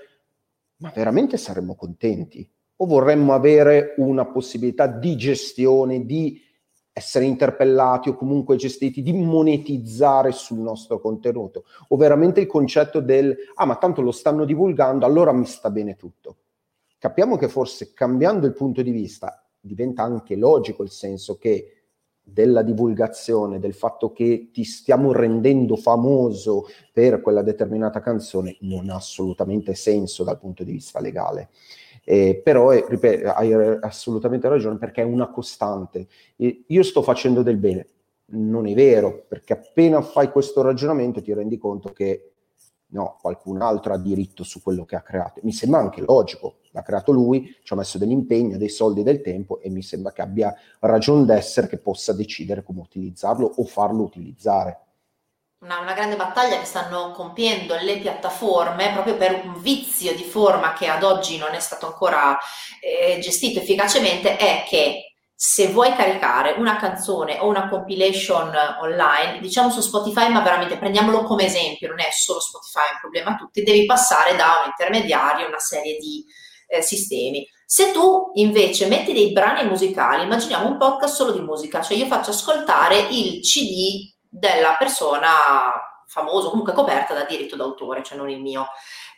[0.75, 2.47] ma veramente saremmo contenti?
[2.75, 6.39] O vorremmo avere una possibilità di gestione, di
[6.93, 13.35] essere interpellati o comunque gestiti, di monetizzare sul nostro contenuto, o veramente il concetto del,
[13.55, 16.37] ah ma tanto lo stanno divulgando, allora mi sta bene tutto.
[16.99, 21.83] Capiamo che forse cambiando il punto di vista diventa anche logico il senso che
[22.21, 28.95] della divulgazione, del fatto che ti stiamo rendendo famoso per quella determinata canzone, non ha
[28.95, 31.49] assolutamente senso dal punto di vista legale.
[32.05, 36.07] Eh, però è, ripeto, hai assolutamente ragione perché è una costante.
[36.37, 37.87] Io sto facendo del bene.
[38.25, 42.31] Non è vero, perché appena fai questo ragionamento ti rendi conto che
[42.87, 45.41] no, qualcun altro ha diritto su quello che ha creato.
[45.43, 49.59] Mi sembra anche logico, l'ha creato lui, ci ha messo dell'impegno, dei soldi, del tempo
[49.59, 54.79] e mi sembra che abbia ragione d'essere che possa decidere come utilizzarlo o farlo utilizzare
[55.63, 60.73] una, una, grande battaglia che stanno compiendo le piattaforme proprio per un vizio di forma
[60.73, 62.37] che ad oggi non è stato ancora
[62.81, 69.69] eh, gestito efficacemente è che se vuoi caricare una canzone o una compilation online, diciamo
[69.69, 73.63] su Spotify, ma veramente prendiamolo come esempio, non è solo Spotify un problema a tutti,
[73.63, 76.23] devi passare da un intermediario, una serie di
[76.67, 77.45] eh, sistemi.
[77.65, 82.05] Se tu invece metti dei brani musicali, immaginiamo un podcast solo di musica, cioè io
[82.05, 88.41] faccio ascoltare il CD della persona famosa, comunque coperta da diritto d'autore, cioè non il
[88.41, 88.67] mio.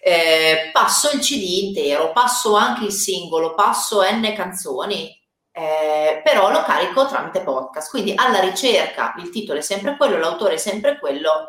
[0.02, 5.10] Eh, passo il CD intero, passo anche il singolo, passo N canzoni,
[5.52, 7.90] eh, però lo carico tramite podcast.
[7.90, 11.48] Quindi alla ricerca il titolo è sempre quello, l'autore è sempre quello.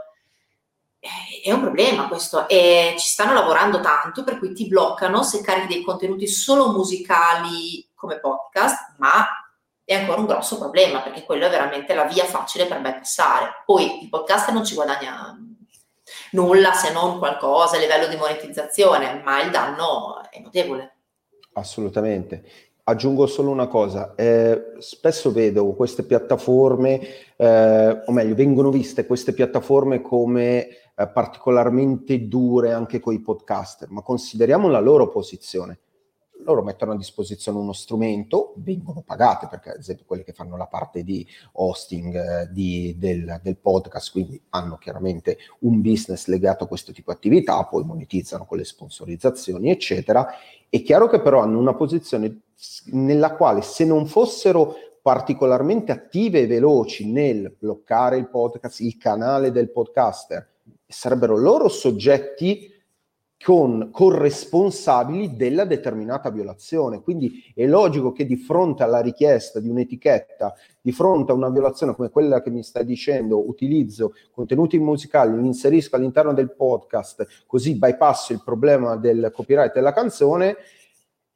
[0.98, 5.42] Eh, è un problema questo e ci stanno lavorando tanto per cui ti bloccano se
[5.42, 9.26] carichi dei contenuti solo musicali come podcast, ma
[9.86, 13.62] è ancora un grosso problema perché quello è veramente la via facile per bypassare.
[13.64, 15.38] Poi il podcast non ci guadagna
[16.32, 20.96] nulla se non qualcosa a livello di monetizzazione, ma il danno è notevole.
[21.52, 22.42] Assolutamente.
[22.82, 27.00] Aggiungo solo una cosa, eh, spesso vedo queste piattaforme,
[27.36, 33.90] eh, o meglio, vengono viste queste piattaforme come eh, particolarmente dure anche con i podcaster,
[33.90, 35.78] ma consideriamo la loro posizione
[36.44, 40.66] loro mettono a disposizione uno strumento, vengono pagate perché ad esempio quelli che fanno la
[40.66, 46.68] parte di hosting eh, di, del, del, podcast, quindi hanno chiaramente un business legato a
[46.68, 50.26] questo tipo di attività, poi monetizzano con le sponsorizzazioni, eccetera.
[50.68, 52.40] È chiaro che però hanno una posizione
[52.92, 59.52] nella quale se non fossero particolarmente attive e veloci nel bloccare il podcast, il canale
[59.52, 60.48] del podcaster,
[60.86, 62.74] sarebbero loro soggetti
[63.42, 67.02] con corresponsabili della determinata violazione.
[67.02, 71.94] Quindi è logico che di fronte alla richiesta di un'etichetta, di fronte a una violazione
[71.94, 77.76] come quella che mi stai dicendo, utilizzo contenuti musicali, li inserisco all'interno del podcast, così
[77.76, 80.56] bypasso il problema del copyright della canzone,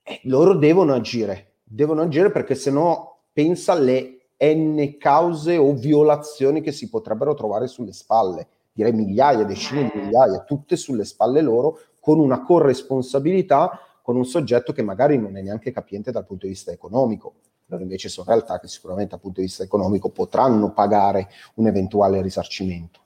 [0.03, 6.63] eh, loro devono agire, devono agire perché se no pensa alle n cause o violazioni
[6.63, 11.81] che si potrebbero trovare sulle spalle direi migliaia, decine di migliaia, tutte sulle spalle loro,
[12.01, 16.53] con una corresponsabilità con un soggetto che magari non è neanche capiente dal punto di
[16.53, 17.35] vista economico.
[17.69, 22.21] Allora invece sono realtà che sicuramente dal punto di vista economico potranno pagare un eventuale
[22.21, 22.99] risarcimento.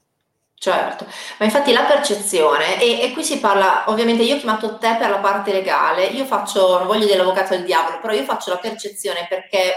[0.54, 1.04] Certo,
[1.38, 5.10] ma infatti la percezione, e, e, qui si parla, ovviamente io ho chiamato te per
[5.10, 8.56] la parte legale, io faccio, non voglio dire l'avvocato del diavolo, però io faccio la
[8.56, 9.74] percezione perché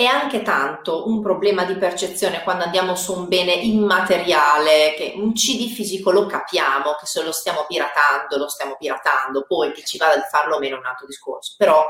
[0.00, 5.34] è anche tanto un problema di percezione quando andiamo su un bene immateriale, che un
[5.34, 9.98] CD fisico lo capiamo, che se lo stiamo piratando, lo stiamo piratando, poi che ci
[9.98, 11.86] vada di farlo o meno è un altro discorso, però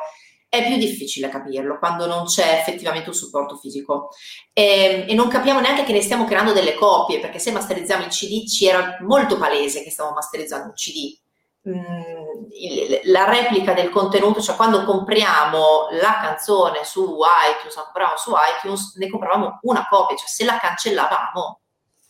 [0.48, 4.08] è più difficile capirlo quando non c'è effettivamente un supporto fisico.
[4.52, 8.10] E, e, non capiamo neanche che ne stiamo creando delle copie perché se masterizziamo il
[8.10, 11.16] CD ci era molto palese che stiamo masterizzando un CD
[11.62, 18.94] la replica del contenuto, cioè quando compriamo la canzone su iTunes, la compravamo su iTunes,
[18.96, 21.60] ne compravamo una copia, cioè se la cancellavamo,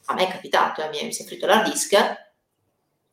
[0.07, 2.29] a me è capitato, eh, mi si è fritto l'hard disk,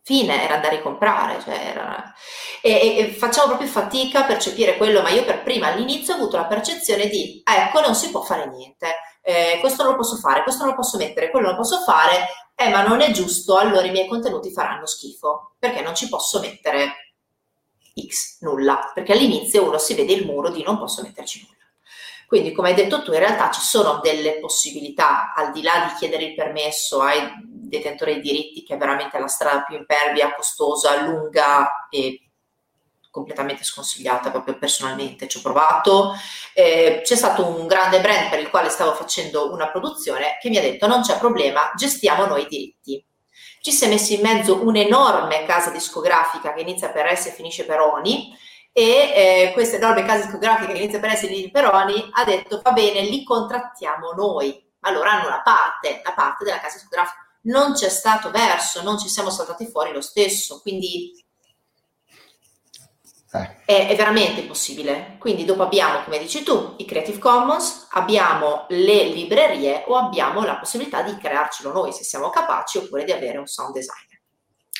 [0.03, 2.13] fine, era andare a comprare, cioè era...
[2.61, 6.37] e, e, facciamo proprio fatica a percepire quello, ma io per prima all'inizio ho avuto
[6.37, 8.87] la percezione di, ecco, non si può fare niente,
[9.27, 11.81] eh, questo non lo posso fare, questo non lo posso mettere, quello non lo posso
[11.81, 16.07] fare, eh ma non è giusto, allora i miei contenuti faranno schifo, perché non ci
[16.07, 17.15] posso mettere
[18.07, 21.65] X, nulla, perché all'inizio uno si vede il muro di non posso metterci nulla.
[22.25, 25.97] Quindi, come hai detto tu, in realtà ci sono delle possibilità, al di là di
[25.97, 31.01] chiedere il permesso ai detentori dei diritti, che è veramente la strada più impervia, costosa,
[31.01, 32.26] lunga e
[33.17, 36.13] completamente sconsigliata proprio personalmente, ci ho provato.
[36.53, 40.57] Eh, c'è stato un grande brand per il quale stavo facendo una produzione che mi
[40.57, 43.03] ha detto non c'è problema, gestiamo noi i diritti.
[43.59, 47.65] Ci si è messo in mezzo un'enorme casa discografica che inizia per S e finisce
[47.65, 48.37] per ONI
[48.71, 52.23] e eh, questa enorme casa discografica che inizia per S e finisce per ONI ha
[52.23, 54.63] detto va bene, li contrattiamo noi.
[54.81, 57.17] Allora hanno una parte, la parte della casa discografica.
[57.47, 61.11] Non c'è stato verso, non ci siamo saltati fuori lo stesso, quindi
[63.65, 65.17] È, è, veramente possibile.
[65.19, 70.57] Quindi dopo abbiamo, come dici tu, i Creative Commons, abbiamo le librerie o abbiamo la
[70.57, 74.15] possibilità di crearcelo noi se siamo capaci oppure di avere un sound designer.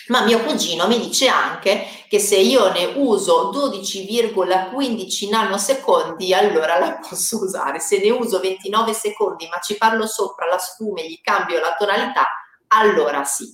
[0.07, 6.97] Ma mio cugino mi dice anche che se io ne uso 12,15 nanosecondi, allora la
[6.97, 7.79] posso usare.
[7.81, 11.75] Se ne uso 29 secondi, ma ci parlo sopra la sfuma e gli cambio la
[11.77, 12.25] tonalità,
[12.67, 13.53] allora sì.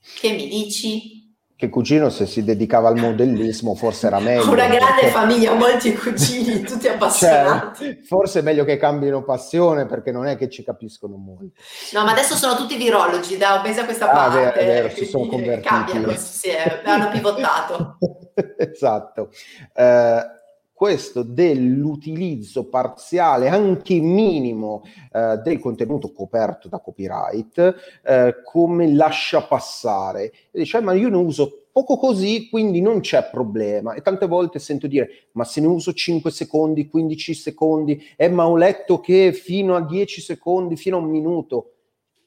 [0.00, 1.17] Che mi dici?
[1.58, 4.48] Che cugino se si dedicava al modellismo forse era meglio.
[4.48, 7.84] Una grande famiglia, molti cugini, tutti cioè, appassionati.
[7.84, 11.60] Cioè, forse è meglio che cambino passione perché non è che ci capiscono molto.
[11.94, 14.38] No, ma adesso sono tutti virologi, da pensa a questa ah, parte.
[14.38, 15.66] Vero, vero, si sono convertiti.
[15.66, 16.50] Cambiano, sì,
[16.84, 17.98] hanno pivotato.
[18.56, 19.30] esatto.
[19.74, 20.37] Eh,
[20.78, 30.26] questo dell'utilizzo parziale, anche minimo, eh, del contenuto coperto da copyright, eh, come lascia passare.
[30.52, 33.94] E dice, eh, ma io ne uso poco così, quindi non c'è problema.
[33.94, 38.46] E tante volte sento dire, ma se ne uso 5 secondi, 15 secondi, eh, ma
[38.46, 41.72] ho letto che fino a 10 secondi, fino a un minuto.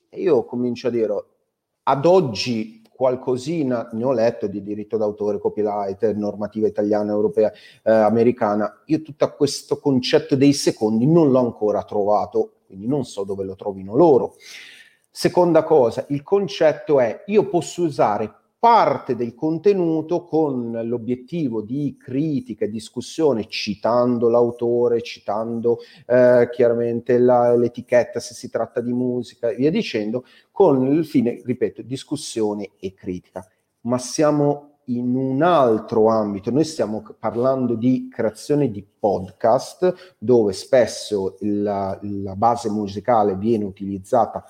[0.09, 1.25] E io comincio a dire,
[1.83, 8.79] ad oggi qualcosina ne ho letto di diritto d'autore, copyright, normativa italiana, europea, eh, americana.
[8.85, 13.55] Io tutto questo concetto dei secondi non l'ho ancora trovato, quindi non so dove lo
[13.55, 14.35] trovino loro.
[15.09, 22.65] Seconda cosa, il concetto è io posso usare parte del contenuto con l'obiettivo di critica
[22.65, 29.55] e discussione, citando l'autore, citando eh, chiaramente la, l'etichetta se si tratta di musica e
[29.55, 33.43] via dicendo, con il fine, ripeto, discussione e critica.
[33.85, 41.37] Ma siamo in un altro ambito, noi stiamo parlando di creazione di podcast dove spesso
[41.39, 44.45] la, la base musicale viene utilizzata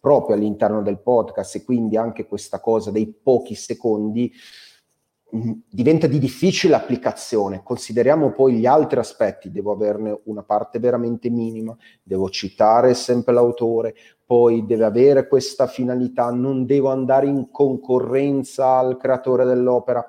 [0.00, 4.32] proprio all'interno del podcast e quindi anche questa cosa dei pochi secondi
[5.36, 7.62] mm, diventa di difficile applicazione.
[7.62, 13.94] Consideriamo poi gli altri aspetti, devo averne una parte veramente minima, devo citare sempre l'autore,
[14.24, 20.08] poi deve avere questa finalità, non devo andare in concorrenza al creatore dell'opera.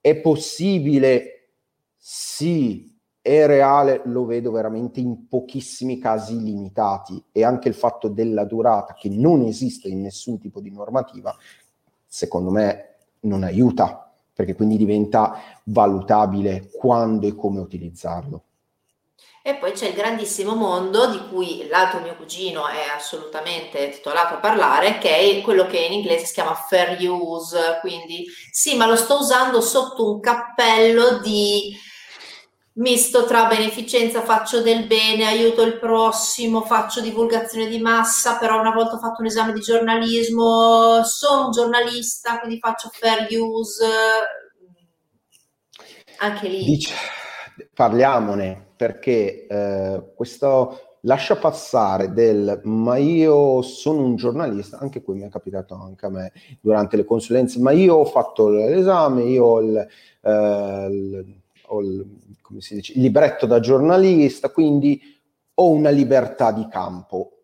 [0.00, 1.34] È possibile?
[1.96, 8.44] Sì, è reale, lo vedo veramente in pochissimi casi limitati e anche il fatto della
[8.44, 11.36] durata che non esiste in nessun tipo di normativa,
[12.06, 18.44] secondo me non aiuta, perché quindi diventa valutabile quando e come utilizzarlo.
[19.42, 24.38] E poi c'è il grandissimo mondo di cui l'altro mio cugino è assolutamente titolato a
[24.38, 28.96] parlare, che è quello che in inglese si chiama fair use, quindi sì, ma lo
[28.96, 31.74] sto usando sotto un cappello di
[32.74, 38.72] misto tra beneficenza, faccio del bene, aiuto il prossimo, faccio divulgazione di massa, però una
[38.72, 43.86] volta ho fatto un esame di giornalismo, sono un giornalista, quindi faccio fair use.
[46.18, 46.64] Anche lì.
[46.64, 46.94] Dice,
[47.74, 55.22] parliamone perché eh, questo lascia passare del ma io sono un giornalista, anche qui mi
[55.22, 59.60] è capitato anche a me durante le consulenze, ma io ho fatto l'esame, io ho
[59.60, 59.86] il,
[60.22, 62.06] eh, il, ho il,
[62.50, 65.00] come si dice, libretto da giornalista, quindi
[65.54, 67.42] ho una libertà di campo.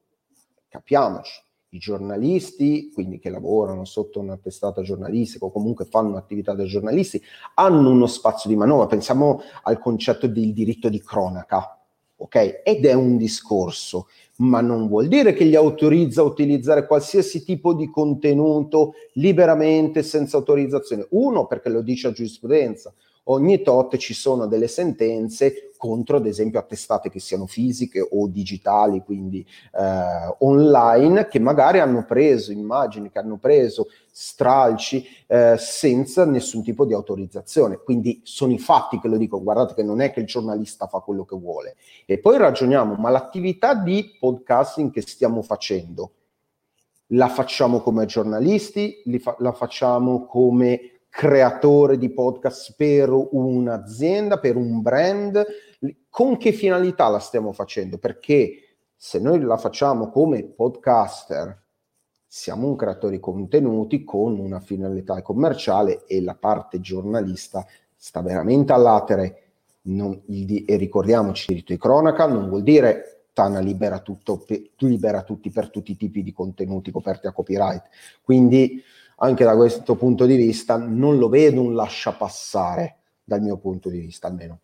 [0.69, 1.41] Capiamoci,
[1.71, 7.23] i giornalisti, quindi che lavorano sotto una testata giornalistica o comunque fanno attività da giornalisti,
[7.55, 8.87] hanno uno spazio di manovra.
[8.87, 11.81] Pensiamo al concetto del diritto di cronaca,
[12.17, 12.63] ok?
[12.65, 17.75] Ed è un discorso, ma non vuol dire che gli autorizza a utilizzare qualsiasi tipo
[17.75, 21.07] di contenuto liberamente, senza autorizzazione.
[21.11, 22.93] Uno, perché lo dice a giurisprudenza
[23.29, 29.03] ogni tot ci sono delle sentenze contro, ad esempio, attestate che siano fisiche o digitali,
[29.05, 29.47] quindi
[29.79, 36.85] eh, online, che magari hanno preso immagini, che hanno preso stralci eh, senza nessun tipo
[36.85, 37.77] di autorizzazione.
[37.77, 41.01] Quindi sono i fatti che lo dico, guardate che non è che il giornalista fa
[41.01, 41.77] quello che vuole.
[42.07, 46.13] E poi ragioniamo, ma l'attività di podcasting che stiamo facendo,
[47.11, 54.83] la facciamo come giornalisti, fa- la facciamo come creatore di podcast per un'azienda, per un
[54.83, 55.43] brand,
[56.11, 57.97] con che finalità la stiamo facendo?
[57.97, 61.59] Perché se noi la facciamo come podcaster,
[62.27, 67.65] siamo un creatore di contenuti con una finalità commerciale e la parte giornalista
[67.97, 69.43] sta veramente all'atere.
[69.87, 74.45] Non, il, e ricordiamoci, il diritto di cronaca non vuol dire Tana libera, tutto,
[74.79, 77.85] libera tutti per tutti i tipi di contenuti coperti a copyright.
[78.23, 78.83] Quindi
[79.17, 83.89] anche da questo punto di vista non lo vedo un lascia passare, dal mio punto
[83.89, 84.61] di vista almeno.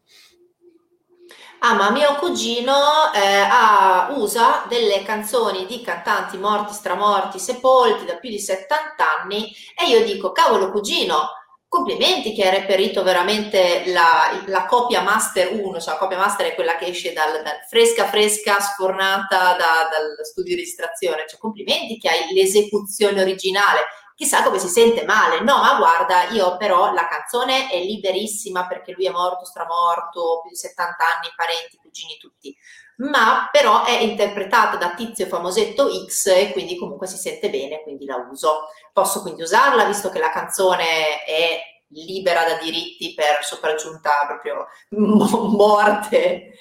[1.64, 8.16] Ah, ma mio cugino eh, ha, usa delle canzoni di cantanti morti, stramorti, sepolti da
[8.16, 11.28] più di 70 anni e io dico, cavolo cugino,
[11.68, 16.54] complimenti che hai reperito veramente la, la copia master 1, cioè la copia master è
[16.54, 21.96] quella che esce dal, dal fresca fresca sfornata da, dal studio di registrazione, cioè complimenti
[21.96, 25.40] che hai l'esecuzione originale chissà come si sente male.
[25.40, 30.50] No, ma guarda, io però la canzone è liberissima perché lui è morto, stramorto, più
[30.50, 32.56] di 70 anni, parenti, cugini, tutti.
[32.96, 38.04] Ma però è interpretata da tizio famosetto X e quindi comunque si sente bene, quindi
[38.04, 38.68] la uso.
[38.92, 44.66] Posso quindi usarla visto che la canzone è libera da diritti per sopraggiunta proprio
[45.50, 46.52] morte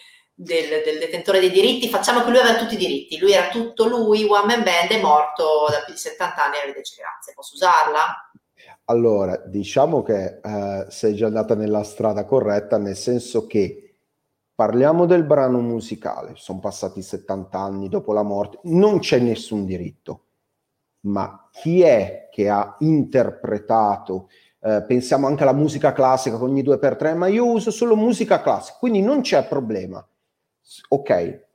[0.42, 3.88] del, del, detentore dei diritti, facciamo che lui aveva tutti i diritti, lui era tutto
[3.88, 8.32] lui, one man band, è morto da più di 70 anni, arrivederci grazie, posso usarla?
[8.86, 13.98] Allora, diciamo che eh, sei già andata nella strada corretta, nel senso che
[14.56, 20.26] parliamo del brano musicale, sono passati 70 anni dopo la morte, non c'è nessun diritto,
[21.02, 26.80] ma chi è che ha interpretato eh, pensiamo anche alla musica classica con ogni due
[26.80, 30.04] per tre, ma io uso solo musica classica, quindi non c'è problema
[30.88, 31.50] ok,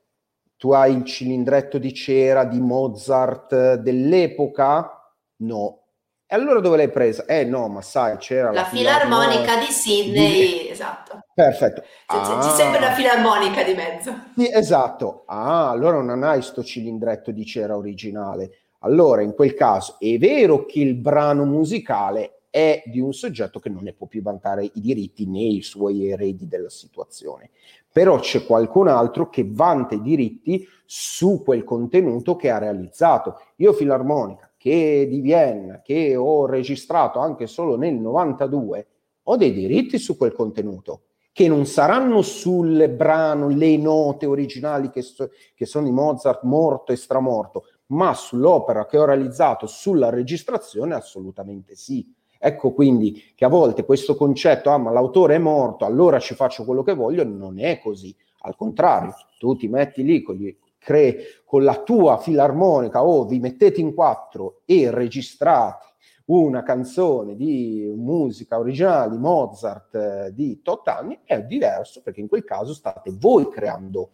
[0.57, 5.13] tu hai il cilindretto di cera di Mozart dell'epoca?
[5.37, 5.81] No.
[6.29, 7.25] E allora dove l'hai presa?
[7.25, 10.69] Eh no, ma sai, c'era la, la filarmonica di Sydney, di...
[10.69, 11.21] esatto.
[11.33, 11.83] Perfetto.
[12.05, 12.39] Cioè, ah.
[12.39, 14.13] C'è sempre la filarmonica di mezzo.
[14.35, 15.23] Sì, esatto.
[15.27, 18.51] Ah, allora non hai sto cilindretto di cera originale.
[18.79, 23.69] Allora, in quel caso, è vero che il brano musicale è di un soggetto che
[23.69, 27.51] non ne può più vantare i diritti né i suoi eredi della situazione
[27.97, 33.39] però c'è qualcun altro che vanta i diritti su quel contenuto che ha realizzato.
[33.55, 38.87] Io Filarmonica, che di Vienna, che ho registrato anche solo nel 92,
[39.23, 45.01] ho dei diritti su quel contenuto che non saranno sul brano, le note originali che,
[45.01, 50.93] so, che sono di Mozart morto e stramorto, ma sull'opera che ho realizzato, sulla registrazione,
[50.93, 52.13] assolutamente sì.
[52.39, 56.65] Ecco quindi che a volte questo concetto, ah ma l'autore è morto, allora ci faccio
[56.65, 58.15] quello che voglio, non è così.
[58.41, 63.39] Al contrario, tu ti metti lì con, gli, cre, con la tua filarmonica o vi
[63.39, 65.85] mettete in quattro e registrate
[66.25, 72.27] una canzone di musica originale di Mozart eh, di tot anni, è diverso perché in
[72.27, 74.11] quel caso state voi creando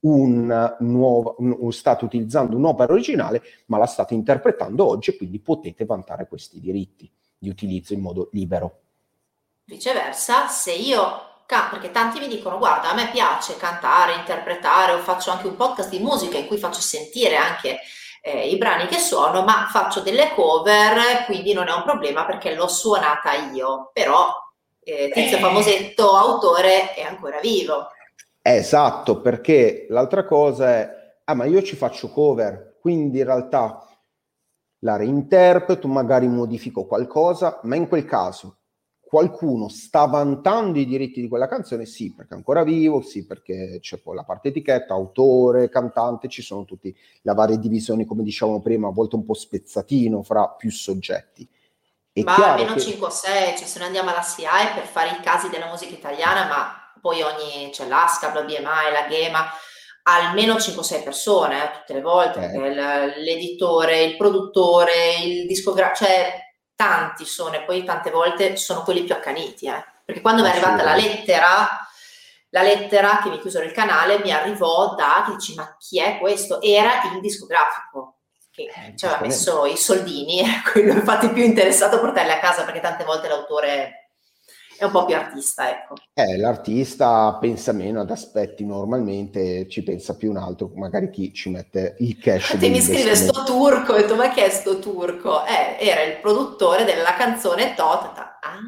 [0.00, 5.84] un nuovo, un, state utilizzando un'opera originale, ma la state interpretando oggi e quindi potete
[5.84, 7.08] vantare questi diritti
[7.42, 8.78] di utilizzo in modo libero.
[9.64, 11.30] Viceversa, se io
[11.70, 15.90] perché tanti mi dicono guarda a me piace cantare, interpretare o faccio anche un podcast
[15.90, 17.80] di musica in cui faccio sentire anche
[18.22, 22.54] eh, i brani che suono ma faccio delle cover quindi non è un problema perché
[22.54, 24.32] l'ho suonata io però
[24.82, 25.40] eh, Tizio eh.
[25.40, 27.88] Famosetto autore è ancora vivo
[28.40, 33.86] esatto perché l'altra cosa è ah ma io ci faccio cover quindi in realtà
[34.84, 38.56] la reinterpreto, magari modifico qualcosa, ma in quel caso
[39.12, 43.78] qualcuno sta vantando i diritti di quella canzone, sì, perché è ancora vivo, sì, perché
[43.78, 48.62] c'è poi la parte etichetta, autore, cantante, ci sono tutte le varie divisioni, come dicevamo
[48.62, 51.46] prima, a volte un po' spezzatino fra più soggetti.
[52.10, 52.80] È ma almeno che...
[52.80, 55.92] 5 o 6, cioè se noi andiamo alla CI per fare i casi della musica
[55.92, 59.44] italiana, ma poi ogni, c'è l'ASCAP, la BMI, la GEMA,
[60.04, 63.20] almeno 5-6 persone, eh, tutte le volte, eh.
[63.20, 66.40] l'editore, il produttore, il discografico, cioè
[66.74, 69.84] tanti sono e poi tante volte sono quelli più accaniti, eh.
[70.04, 71.68] perché quando mi è arrivata la lettera,
[72.50, 76.18] la lettera che mi chiusero il canale mi arrivò da che dici ma chi è
[76.18, 76.60] questo?
[76.60, 78.16] Era il discografico
[78.50, 82.64] che eh, ci aveva messo i soldini, quello infatti più interessato a portarli a casa
[82.64, 84.01] perché tante volte l'autore
[84.78, 85.94] è un po' più artista, ecco.
[86.14, 91.50] Eh, l'artista pensa meno ad aspetti normalmente, ci pensa più un altro, magari chi ci
[91.50, 92.56] mette il cash.
[92.58, 95.44] Ti mi scrive sto turco, e tu ma che è sto turco?
[95.44, 98.12] Eh, era il produttore della canzone Tot.
[98.16, 98.58] Ah.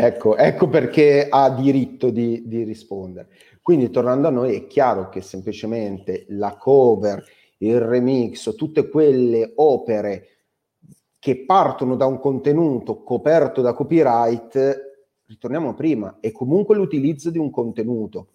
[0.00, 3.28] Ecco, ecco perché ha diritto di, di rispondere.
[3.60, 7.22] Quindi tornando a noi è chiaro che semplicemente la cover,
[7.58, 10.28] il remix, tutte quelle opere
[11.18, 14.87] che partono da un contenuto coperto da copyright
[15.28, 18.28] ritorniamo prima, è comunque l'utilizzo di un contenuto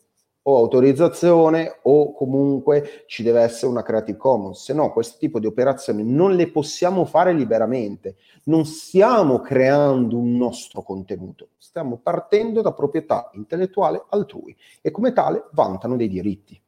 [0.45, 5.47] o autorizzazione o comunque ci deve essere una Creative Commons, se no questo tipo di
[5.47, 12.73] operazioni non le possiamo fare liberamente, non stiamo creando un nostro contenuto, stiamo partendo da
[12.73, 16.61] proprietà intellettuale altrui e come tale vantano dei diritti.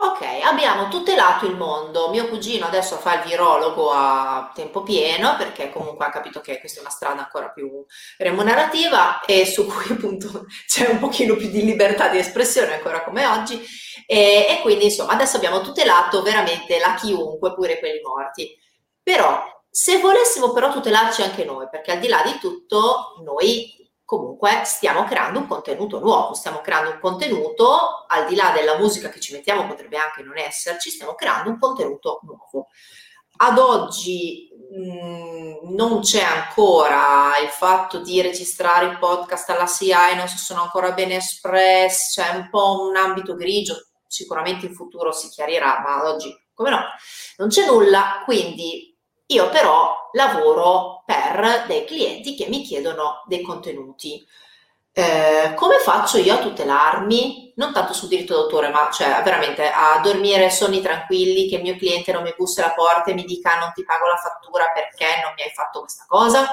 [0.00, 2.08] Ok, abbiamo tutelato il mondo.
[2.10, 6.78] Mio cugino adesso fa il virologo a tempo pieno perché comunque ha capito che questa
[6.78, 7.84] è una strada ancora più
[8.16, 13.26] remunerativa e su cui appunto c'è un pochino più di libertà di espressione ancora come
[13.26, 13.60] oggi
[14.06, 18.56] e, e quindi insomma adesso abbiamo tutelato veramente la chiunque, pure quelli morti.
[19.02, 23.77] Però se volessimo però tutelarci anche noi, perché al di là di tutto noi
[24.08, 29.10] comunque stiamo creando un contenuto nuovo, stiamo creando un contenuto, al di là della musica
[29.10, 32.68] che ci mettiamo, potrebbe anche non esserci, stiamo creando un contenuto nuovo.
[33.36, 40.16] Ad oggi mh, mm, non c'è ancora il fatto di registrare il podcast alla CI,
[40.16, 45.12] non si sono ancora ben espressi, c'è un po' un ambito grigio, sicuramente in futuro
[45.12, 46.80] si chiarirà, ma ad oggi come no,
[47.36, 48.97] non c'è nulla, quindi
[49.30, 54.24] io però lavoro per dei clienti che mi chiedono dei contenuti.
[54.92, 57.52] Eh, come faccio io a tutelarmi?
[57.56, 61.76] Non tanto sul diritto d'autore, ma cioè veramente a dormire sonni tranquilli, che il mio
[61.76, 65.20] cliente non mi bussi alla porta e mi dica non ti pago la fattura perché
[65.22, 66.46] non mi hai fatto questa cosa?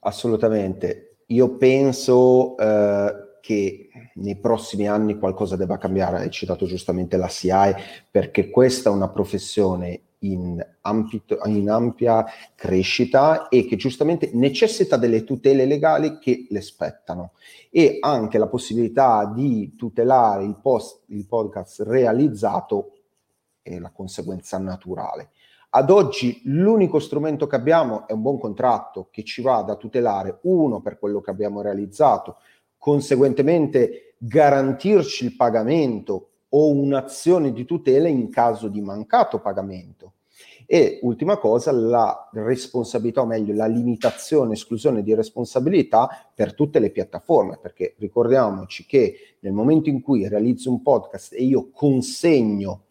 [0.00, 1.24] Assolutamente.
[1.28, 6.18] Io penso eh, che nei prossimi anni qualcosa debba cambiare.
[6.18, 7.74] Hai citato giustamente la CI
[8.10, 15.24] perché questa è una professione in, ampito, in, ampia crescita e che giustamente necessita delle
[15.24, 17.32] tutele legali che le spettano
[17.70, 22.92] e anche la possibilità di tutelare il, post, il podcast realizzato
[23.62, 25.30] è la conseguenza naturale.
[25.74, 30.38] Ad oggi l'unico strumento che abbiamo è un buon contratto che ci va a tutelare
[30.42, 32.36] uno per quello che abbiamo realizzato,
[32.76, 40.14] conseguentemente garantirci il pagamento o un'azione di tutela in caso di mancato pagamento.
[40.66, 46.90] E ultima cosa, la responsabilità, o meglio, la limitazione, esclusione di responsabilità per tutte le
[46.90, 52.84] piattaforme, perché ricordiamoci che nel momento in cui realizzo un podcast e io consegno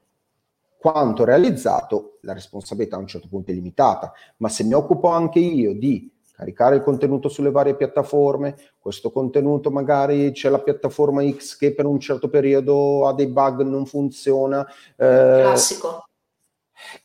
[0.78, 5.40] quanto realizzato, la responsabilità a un certo punto è limitata, ma se mi occupo anche
[5.40, 6.12] io di
[6.42, 11.86] caricare il contenuto sulle varie piattaforme, questo contenuto magari c'è la piattaforma X che per
[11.86, 14.66] un certo periodo ha dei bug, non funziona.
[14.98, 16.06] Eh, Classico.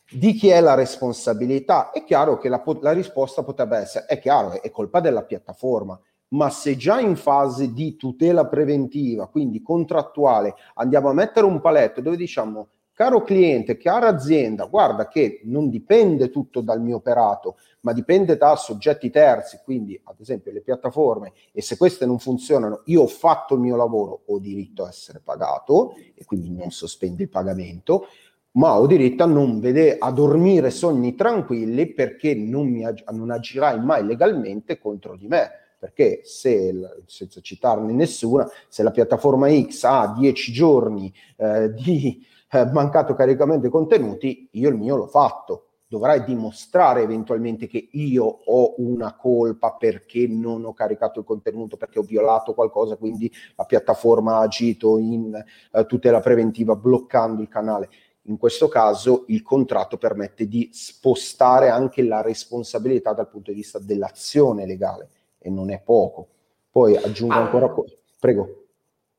[0.09, 1.91] Di chi è la responsabilità?
[1.91, 6.49] È chiaro che la, la risposta potrebbe essere, è chiaro, è colpa della piattaforma, ma
[6.49, 12.17] se già in fase di tutela preventiva, quindi contrattuale, andiamo a mettere un paletto dove
[12.17, 18.37] diciamo caro cliente, cara azienda, guarda che non dipende tutto dal mio operato, ma dipende
[18.37, 23.07] da soggetti terzi, quindi ad esempio le piattaforme, e se queste non funzionano, io ho
[23.07, 28.07] fatto il mio lavoro, ho diritto a essere pagato e quindi non sospendi il pagamento,
[28.53, 33.79] ma ho diritto a non vedere, a dormire sogni tranquilli perché non, mi, non agirai
[33.79, 35.51] mai legalmente contro di me.
[35.79, 36.73] Perché se,
[37.05, 43.61] senza citarne nessuna, se la piattaforma X ha 10 giorni eh, di eh, mancato caricamento
[43.61, 45.63] dei contenuti, io il mio l'ho fatto.
[45.89, 51.99] Dovrai dimostrare eventualmente che io ho una colpa perché non ho caricato il contenuto, perché
[51.99, 57.89] ho violato qualcosa, quindi la piattaforma ha agito in eh, tutela preventiva bloccando il canale.
[58.23, 63.79] In questo caso il contratto permette di spostare anche la responsabilità dal punto di vista
[63.79, 66.27] dell'azione legale e non è poco.
[66.69, 67.73] Poi aggiungo ah, ancora,
[68.19, 68.66] prego.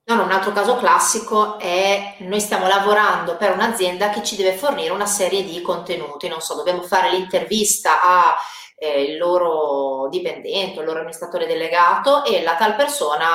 [0.08, 4.90] No, un altro caso classico è noi stiamo lavorando per un'azienda che ci deve fornire
[4.90, 8.34] una serie di contenuti, non so, dobbiamo fare l'intervista a
[8.78, 13.26] eh, il loro dipendente, il loro amministratore delegato e la tal persona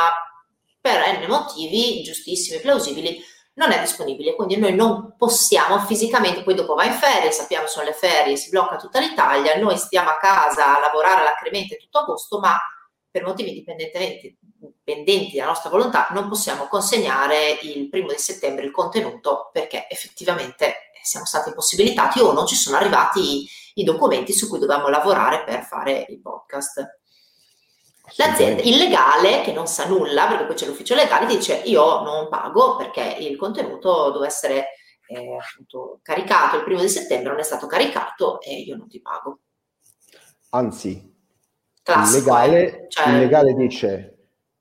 [0.82, 6.74] per n motivi giustissimi, plausibili, non è disponibile, quindi noi non possiamo fisicamente, poi dopo
[6.74, 10.76] va in ferie, sappiamo sono le ferie, si blocca tutta l'Italia, noi stiamo a casa
[10.76, 12.58] a lavorare alacremente tutto agosto, ma
[13.12, 13.64] per motivi
[14.84, 20.92] dipendenti dalla nostra volontà non possiamo consegnare il primo di settembre il contenuto perché effettivamente
[21.02, 25.64] siamo stati impossibilitati o non ci sono arrivati i documenti su cui dovevamo lavorare per
[25.64, 27.00] fare il podcast.
[28.18, 32.30] L'azienda, il legale, che non sa nulla, perché poi c'è l'ufficio legale, dice io non
[32.30, 34.68] pago perché il contenuto deve essere
[35.08, 39.02] eh, appunto, caricato il primo di settembre, non è stato caricato e io non ti
[39.02, 39.40] pago.
[40.50, 41.12] Anzi,
[41.82, 42.90] Classico, il, legale, eh?
[42.90, 43.10] cioè...
[43.10, 44.13] il legale dice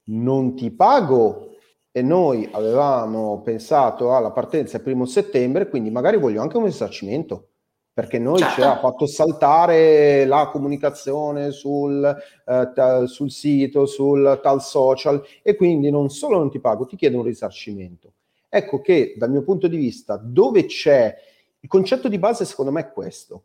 [0.05, 1.57] non ti pago
[1.91, 7.49] e noi avevamo pensato alla partenza il primo settembre, quindi magari voglio anche un risarcimento
[7.95, 8.55] perché noi certo.
[8.55, 15.55] ci ha fatto saltare la comunicazione sul, eh, t- sul, sito, sul tal social e
[15.57, 18.15] quindi non solo non ti pago, ti chiedo un risarcimento.
[18.49, 21.15] Ecco che dal mio punto di vista, dove c'è
[21.61, 23.45] il concetto di base, secondo me è questo.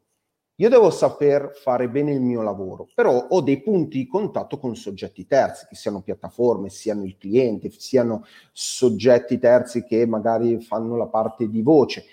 [0.59, 4.75] Io devo saper fare bene il mio lavoro, però ho dei punti di contatto con
[4.75, 11.07] soggetti terzi, che siano piattaforme, siano il cliente, siano soggetti terzi che magari fanno la
[11.07, 12.05] parte di voce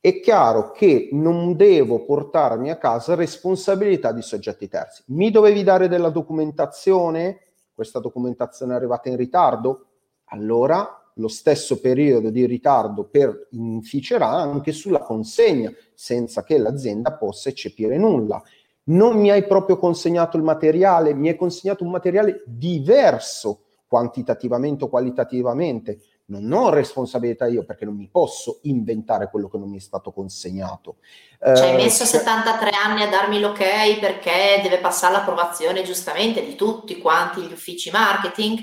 [0.00, 5.02] è chiaro che non devo portarmi a casa responsabilità di soggetti terzi.
[5.08, 7.40] Mi dovevi dare della documentazione?
[7.74, 9.86] Questa documentazione è arrivata in ritardo?
[10.26, 17.48] Allora lo stesso periodo di ritardo per inficerà anche sulla consegna, senza che l'azienda possa
[17.48, 18.42] eccepire nulla.
[18.84, 24.88] Non mi hai proprio consegnato il materiale, mi hai consegnato un materiale diverso quantitativamente o
[24.88, 29.80] qualitativamente non ho responsabilità io perché non mi posso inventare quello che non mi è
[29.80, 30.96] stato consegnato.
[31.40, 36.54] Ci hai eh, messo 73 anni a darmi l'ok perché deve passare l'approvazione giustamente di
[36.54, 38.58] tutti quanti gli uffici marketing.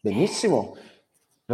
[0.00, 0.74] Benissimo.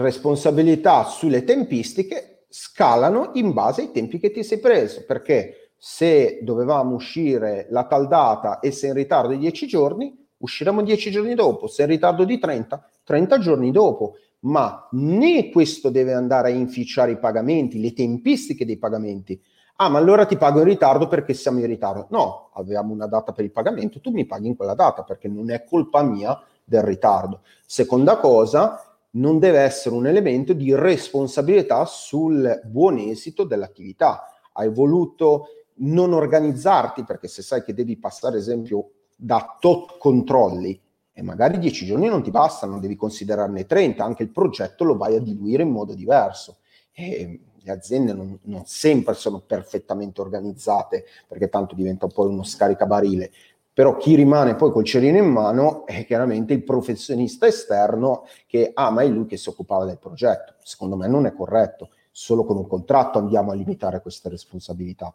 [0.01, 6.95] Responsabilità sulle tempistiche scalano in base ai tempi che ti sei preso, perché se dovevamo
[6.95, 11.67] uscire la tal data e sei in ritardo di 10 giorni, usciremo 10 giorni dopo,
[11.67, 17.13] se in ritardo di 30, 30 giorni dopo ma né questo deve andare a inficiare
[17.13, 19.41] i pagamenti, le tempistiche dei pagamenti.
[19.77, 22.07] Ah, ma allora ti pago in ritardo perché siamo in ritardo.
[22.11, 25.51] No, avevamo una data per il pagamento, tu mi paghi in quella data perché non
[25.51, 27.41] è colpa mia del ritardo.
[27.65, 34.25] Seconda cosa, non deve essere un elemento di responsabilità sul buon esito dell'attività.
[34.53, 35.47] Hai voluto
[35.81, 40.81] non organizzarti perché se sai che devi passare, ad esempio, da tot controlli
[41.13, 45.17] e magari dieci giorni non ti bastano, devi considerarne 30, anche il progetto lo vai
[45.17, 46.59] a diluire in modo diverso.
[46.93, 53.33] E le aziende non, non sempre sono perfettamente organizzate, perché tanto diventa poi uno scaricabarile.
[53.79, 58.91] Però chi rimane poi col cerino in mano è chiaramente il professionista esterno che, ah,
[58.91, 60.55] ma è lui che si occupava del progetto.
[60.65, 61.91] Secondo me non è corretto.
[62.11, 65.15] Solo con un contratto andiamo a limitare queste responsabilità.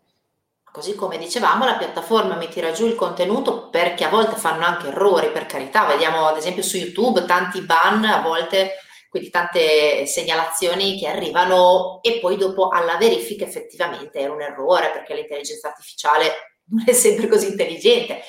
[0.72, 4.88] Così come dicevamo, la piattaforma mi tira giù il contenuto perché a volte fanno anche
[4.88, 5.86] errori, per carità.
[5.86, 8.76] Vediamo ad esempio su YouTube tanti ban, a volte
[9.10, 15.14] quindi tante segnalazioni che arrivano e poi dopo alla verifica effettivamente era un errore perché
[15.14, 16.32] l'intelligenza artificiale
[16.72, 18.22] non è sempre così intelligente.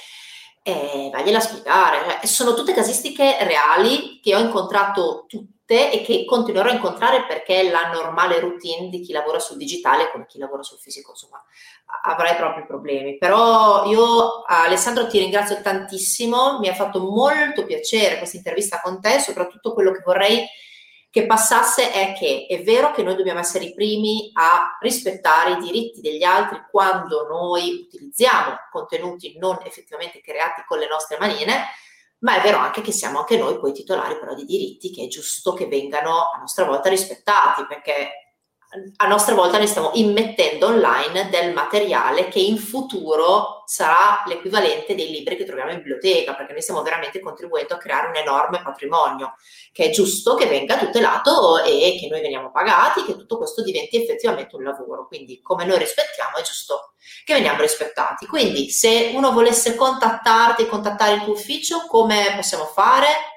[0.66, 2.08] E vagliela spiegare.
[2.08, 7.60] Cioè, sono tutte casistiche reali che ho incontrato tutte e che continuerò a incontrare perché
[7.60, 11.44] è la normale routine di chi lavora sul digitale come chi lavora sul fisico, insomma,
[12.04, 13.18] avrai proprio problemi.
[13.18, 19.20] Però io Alessandro ti ringrazio tantissimo, mi ha fatto molto piacere questa intervista con te,
[19.20, 20.46] soprattutto quello che vorrei
[21.14, 25.58] che passasse è che è vero che noi dobbiamo essere i primi a rispettare i
[25.58, 31.66] diritti degli altri quando noi utilizziamo contenuti non effettivamente creati con le nostre manine,
[32.18, 35.06] ma è vero anche che siamo anche noi poi titolari però di diritti che è
[35.06, 38.23] giusto che vengano a nostra volta rispettati, perché
[38.96, 45.10] a nostra volta ne stiamo immettendo online del materiale che in futuro sarà l'equivalente dei
[45.10, 49.34] libri che troviamo in biblioteca, perché noi stiamo veramente contribuendo a creare un enorme patrimonio,
[49.72, 54.02] che è giusto che venga tutelato e che noi veniamo pagati, che tutto questo diventi
[54.02, 55.06] effettivamente un lavoro.
[55.06, 56.94] Quindi come noi rispettiamo è giusto
[57.24, 58.26] che veniamo rispettati.
[58.26, 63.33] Quindi se uno volesse contattarti, contattare il tuo ufficio, come possiamo fare?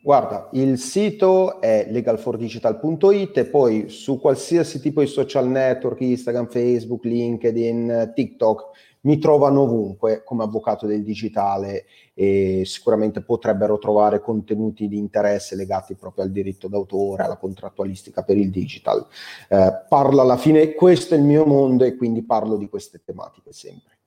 [0.00, 7.04] Guarda, il sito è legalfordigital.it e poi su qualsiasi tipo di social network, Instagram, Facebook,
[7.04, 8.64] LinkedIn, TikTok,
[9.00, 11.84] mi trovano ovunque come avvocato del digitale
[12.14, 18.36] e sicuramente potrebbero trovare contenuti di interesse legati proprio al diritto d'autore, alla contrattualistica per
[18.36, 19.04] il digital.
[19.48, 23.52] Eh, parlo alla fine, questo è il mio mondo e quindi parlo di queste tematiche
[23.52, 23.97] sempre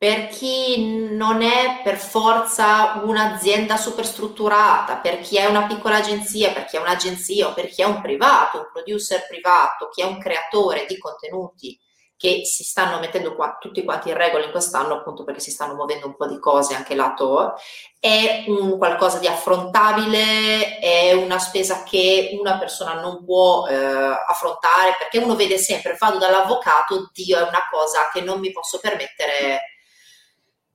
[0.00, 6.64] per chi non è per forza un'azienda superstrutturata, per chi è una piccola agenzia, per
[6.64, 10.18] chi è un'agenzia o per chi è un privato, un producer privato, chi è un
[10.18, 11.78] creatore di contenuti
[12.16, 15.74] che si stanno mettendo qua, tutti quanti in regola in quest'anno appunto perché si stanno
[15.74, 17.56] muovendo un po' di cose anche lato,
[17.98, 24.96] è un qualcosa di affrontabile, è una spesa che una persona non può eh, affrontare
[24.98, 29.60] perché uno vede sempre, vado dall'avvocato, Dio è una cosa che non mi posso permettere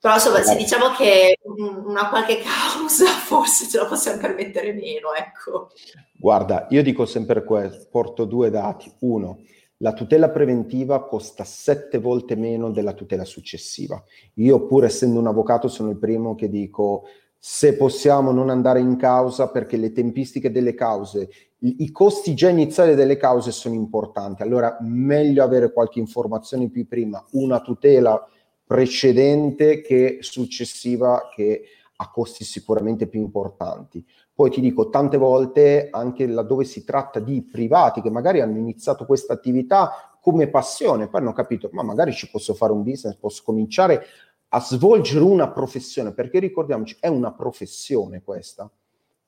[0.06, 1.40] però insomma, se diciamo che
[1.88, 5.70] una qualche causa forse ce la possiamo permettere meno, ecco.
[6.16, 8.94] Guarda, io dico sempre questo, porto due dati.
[9.00, 9.40] Uno,
[9.78, 14.00] la tutela preventiva costa sette volte meno della tutela successiva.
[14.36, 17.06] Io pur essendo un avvocato sono il primo che dico
[17.40, 21.30] se possiamo non andare in causa perché le tempistiche delle cause,
[21.62, 24.44] i, i costi già iniziali delle cause sono importanti.
[24.44, 28.24] Allora meglio avere qualche informazione più prima, una tutela
[28.66, 31.64] precedente che successiva che
[31.98, 34.06] ha costi sicuramente più importanti.
[34.34, 39.06] Poi ti dico, tante volte anche laddove si tratta di privati che magari hanno iniziato
[39.06, 43.44] questa attività come passione, poi hanno capito, ma magari ci posso fare un business, posso
[43.46, 44.06] cominciare
[44.50, 48.70] a svolgere una professione, perché ricordiamoci, è una professione questa.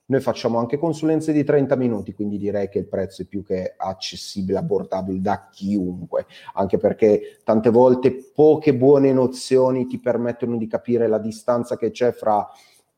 [0.09, 3.73] Noi facciamo anche consulenze di 30 minuti, quindi direi che il prezzo è più che
[3.75, 11.07] accessibile, abbordabile da chiunque, anche perché tante volte poche buone nozioni ti permettono di capire
[11.07, 12.47] la distanza che c'è fra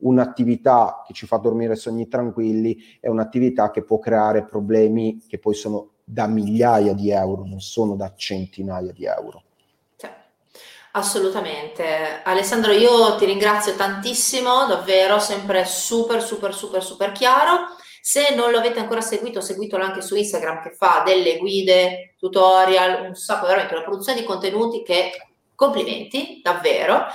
[0.01, 5.55] un'attività che ci fa dormire sogni tranquilli e un'attività che può creare problemi che poi
[5.55, 9.43] sono da migliaia di euro, non sono da centinaia di euro.
[10.91, 12.21] Assolutamente.
[12.23, 17.75] Alessandro, io ti ringrazio tantissimo, davvero, sempre super, super, super, super chiaro.
[18.01, 23.05] Se non lo avete ancora seguito, seguitelo anche su Instagram che fa delle guide, tutorial,
[23.05, 25.11] un sacco, veramente una produzione di contenuti che
[25.53, 27.05] complimenti, davvero.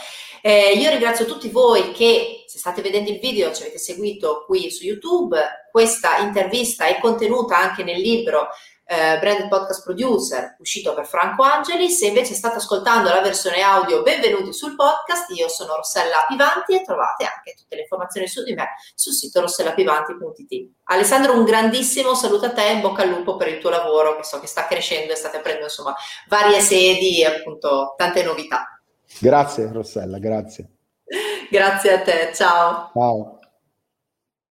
[0.41, 4.71] Eh, io ringrazio tutti voi che se state vedendo il video ci avete seguito qui
[4.71, 5.37] su YouTube.
[5.73, 8.51] Questa intervista è contenuta anche nel libro
[8.87, 11.91] eh, Branded Podcast Producer uscito per Franco Angeli.
[11.91, 15.31] Se invece state ascoltando la versione audio, benvenuti sul podcast.
[15.31, 19.41] Io sono Rossella Pivanti e trovate anche tutte le informazioni su di me sul sito
[19.41, 20.71] rossellapivanti.it.
[20.85, 24.17] Alessandro, un grandissimo saluto a te e in bocca al lupo per il tuo lavoro,
[24.17, 25.95] che so che sta crescendo e state aprendo insomma
[26.29, 28.79] varie sedi e appunto tante novità.
[29.19, 30.69] Grazie Rossella, grazie.
[31.51, 32.91] grazie a te, ciao.
[32.93, 33.34] Ciao.